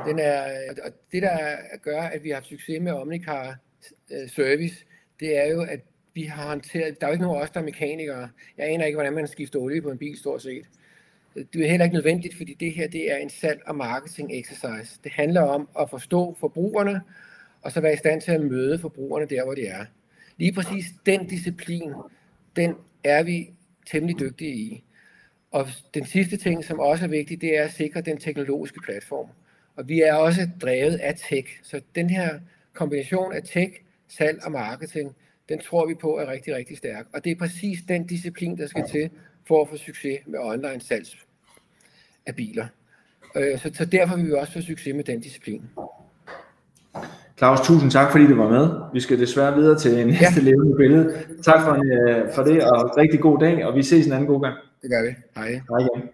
Den 0.05 0.19
er, 0.19 0.43
øh, 0.43 0.75
og 0.85 0.91
det, 1.11 1.21
der 1.21 1.37
gør, 1.81 2.01
at 2.01 2.23
vi 2.23 2.29
har 2.29 2.35
haft 2.35 2.47
succes 2.47 2.81
med 2.81 2.91
Omnicar 2.91 3.57
øh, 4.11 4.29
Service, 4.29 4.75
det 5.19 5.37
er 5.37 5.45
jo, 5.45 5.61
at 5.61 5.79
vi 6.13 6.23
har 6.23 6.47
håndteret, 6.47 7.01
der 7.01 7.07
er 7.07 7.11
jo 7.11 7.13
ikke 7.13 7.23
nogen 7.23 7.39
af 7.39 7.43
os, 7.43 7.51
der 7.51 7.59
er 7.59 7.63
mekanikere. 7.63 8.29
Jeg 8.57 8.67
aner 8.67 8.85
ikke, 8.85 8.95
hvordan 8.95 9.13
man 9.13 9.27
skifter 9.27 9.59
olie 9.59 9.81
på 9.81 9.91
en 9.91 9.97
bil, 9.97 10.17
stort 10.17 10.41
set. 10.41 10.65
Det 11.35 11.65
er 11.65 11.69
heller 11.69 11.83
ikke 11.83 11.95
nødvendigt, 11.95 12.37
fordi 12.37 12.53
det 12.53 12.73
her 12.73 12.87
det 12.87 13.11
er 13.11 13.17
en 13.17 13.29
salg- 13.29 13.61
og 13.67 13.75
marketing 13.75 14.39
exercise. 14.39 14.99
Det 15.03 15.11
handler 15.11 15.41
om 15.41 15.69
at 15.79 15.89
forstå 15.89 16.37
forbrugerne, 16.39 17.01
og 17.61 17.71
så 17.71 17.81
være 17.81 17.93
i 17.93 17.97
stand 17.97 18.21
til 18.21 18.31
at 18.31 18.41
møde 18.41 18.79
forbrugerne 18.79 19.25
der, 19.25 19.43
hvor 19.43 19.53
de 19.53 19.67
er. 19.67 19.85
Lige 20.37 20.53
præcis 20.53 20.85
den 21.05 21.27
disciplin, 21.27 21.93
den 22.55 22.75
er 23.03 23.23
vi 23.23 23.49
temmelig 23.91 24.19
dygtige 24.19 24.53
i. 24.53 24.83
Og 25.51 25.67
den 25.93 26.05
sidste 26.05 26.37
ting, 26.37 26.65
som 26.65 26.79
også 26.79 27.05
er 27.05 27.09
vigtig, 27.09 27.41
det 27.41 27.57
er 27.57 27.63
at 27.63 27.73
sikre 27.73 28.01
den 28.01 28.17
teknologiske 28.17 28.79
platform. 28.85 29.27
Og 29.75 29.87
vi 29.87 30.01
er 30.01 30.13
også 30.13 30.49
drevet 30.61 30.95
af 30.95 31.15
tech. 31.29 31.59
Så 31.63 31.81
den 31.95 32.09
her 32.09 32.39
kombination 32.73 33.33
af 33.33 33.43
tech, 33.43 33.73
salg 34.07 34.43
og 34.43 34.51
marketing, 34.51 35.15
den 35.49 35.59
tror 35.59 35.87
vi 35.87 35.93
på 35.93 36.17
er 36.17 36.27
rigtig, 36.27 36.55
rigtig 36.55 36.77
stærk. 36.77 37.05
Og 37.13 37.23
det 37.23 37.31
er 37.31 37.35
præcis 37.35 37.79
den 37.87 38.07
disciplin, 38.07 38.57
der 38.57 38.67
skal 38.67 38.89
til 38.89 39.09
for 39.47 39.61
at 39.61 39.69
få 39.69 39.77
succes 39.77 40.19
med 40.25 40.39
online 40.39 40.81
salg 40.81 41.07
af 42.25 42.35
biler. 42.35 42.67
Øh, 43.35 43.59
så, 43.59 43.71
så 43.73 43.85
derfor 43.85 44.15
vil 44.15 44.27
vi 44.27 44.33
også 44.33 44.53
få 44.53 44.61
succes 44.61 44.95
med 44.95 45.03
den 45.03 45.21
disciplin. 45.21 45.69
Claus, 47.39 47.61
tusind 47.61 47.91
tak, 47.91 48.11
fordi 48.11 48.27
du 48.27 48.35
var 48.35 48.49
med. 48.49 48.69
Vi 48.93 48.99
skal 48.99 49.19
desværre 49.19 49.55
videre 49.55 49.79
til 49.79 50.07
næste 50.07 50.25
ja. 50.35 50.41
levende 50.41 50.75
billede. 50.77 51.13
Tak 51.43 51.61
for, 51.61 51.71
øh, 51.71 52.33
for 52.35 52.43
det, 52.43 52.63
og 52.63 52.97
rigtig 52.97 53.19
god 53.19 53.39
dag, 53.39 53.65
og 53.65 53.75
vi 53.75 53.83
ses 53.83 54.05
en 54.07 54.11
anden 54.11 54.27
god 54.27 54.41
gang. 54.41 54.55
Det 54.81 54.89
gør 54.91 55.01
vi. 55.01 55.15
Hej. 55.35 55.47
Hej 55.47 55.79
igen. 55.79 56.09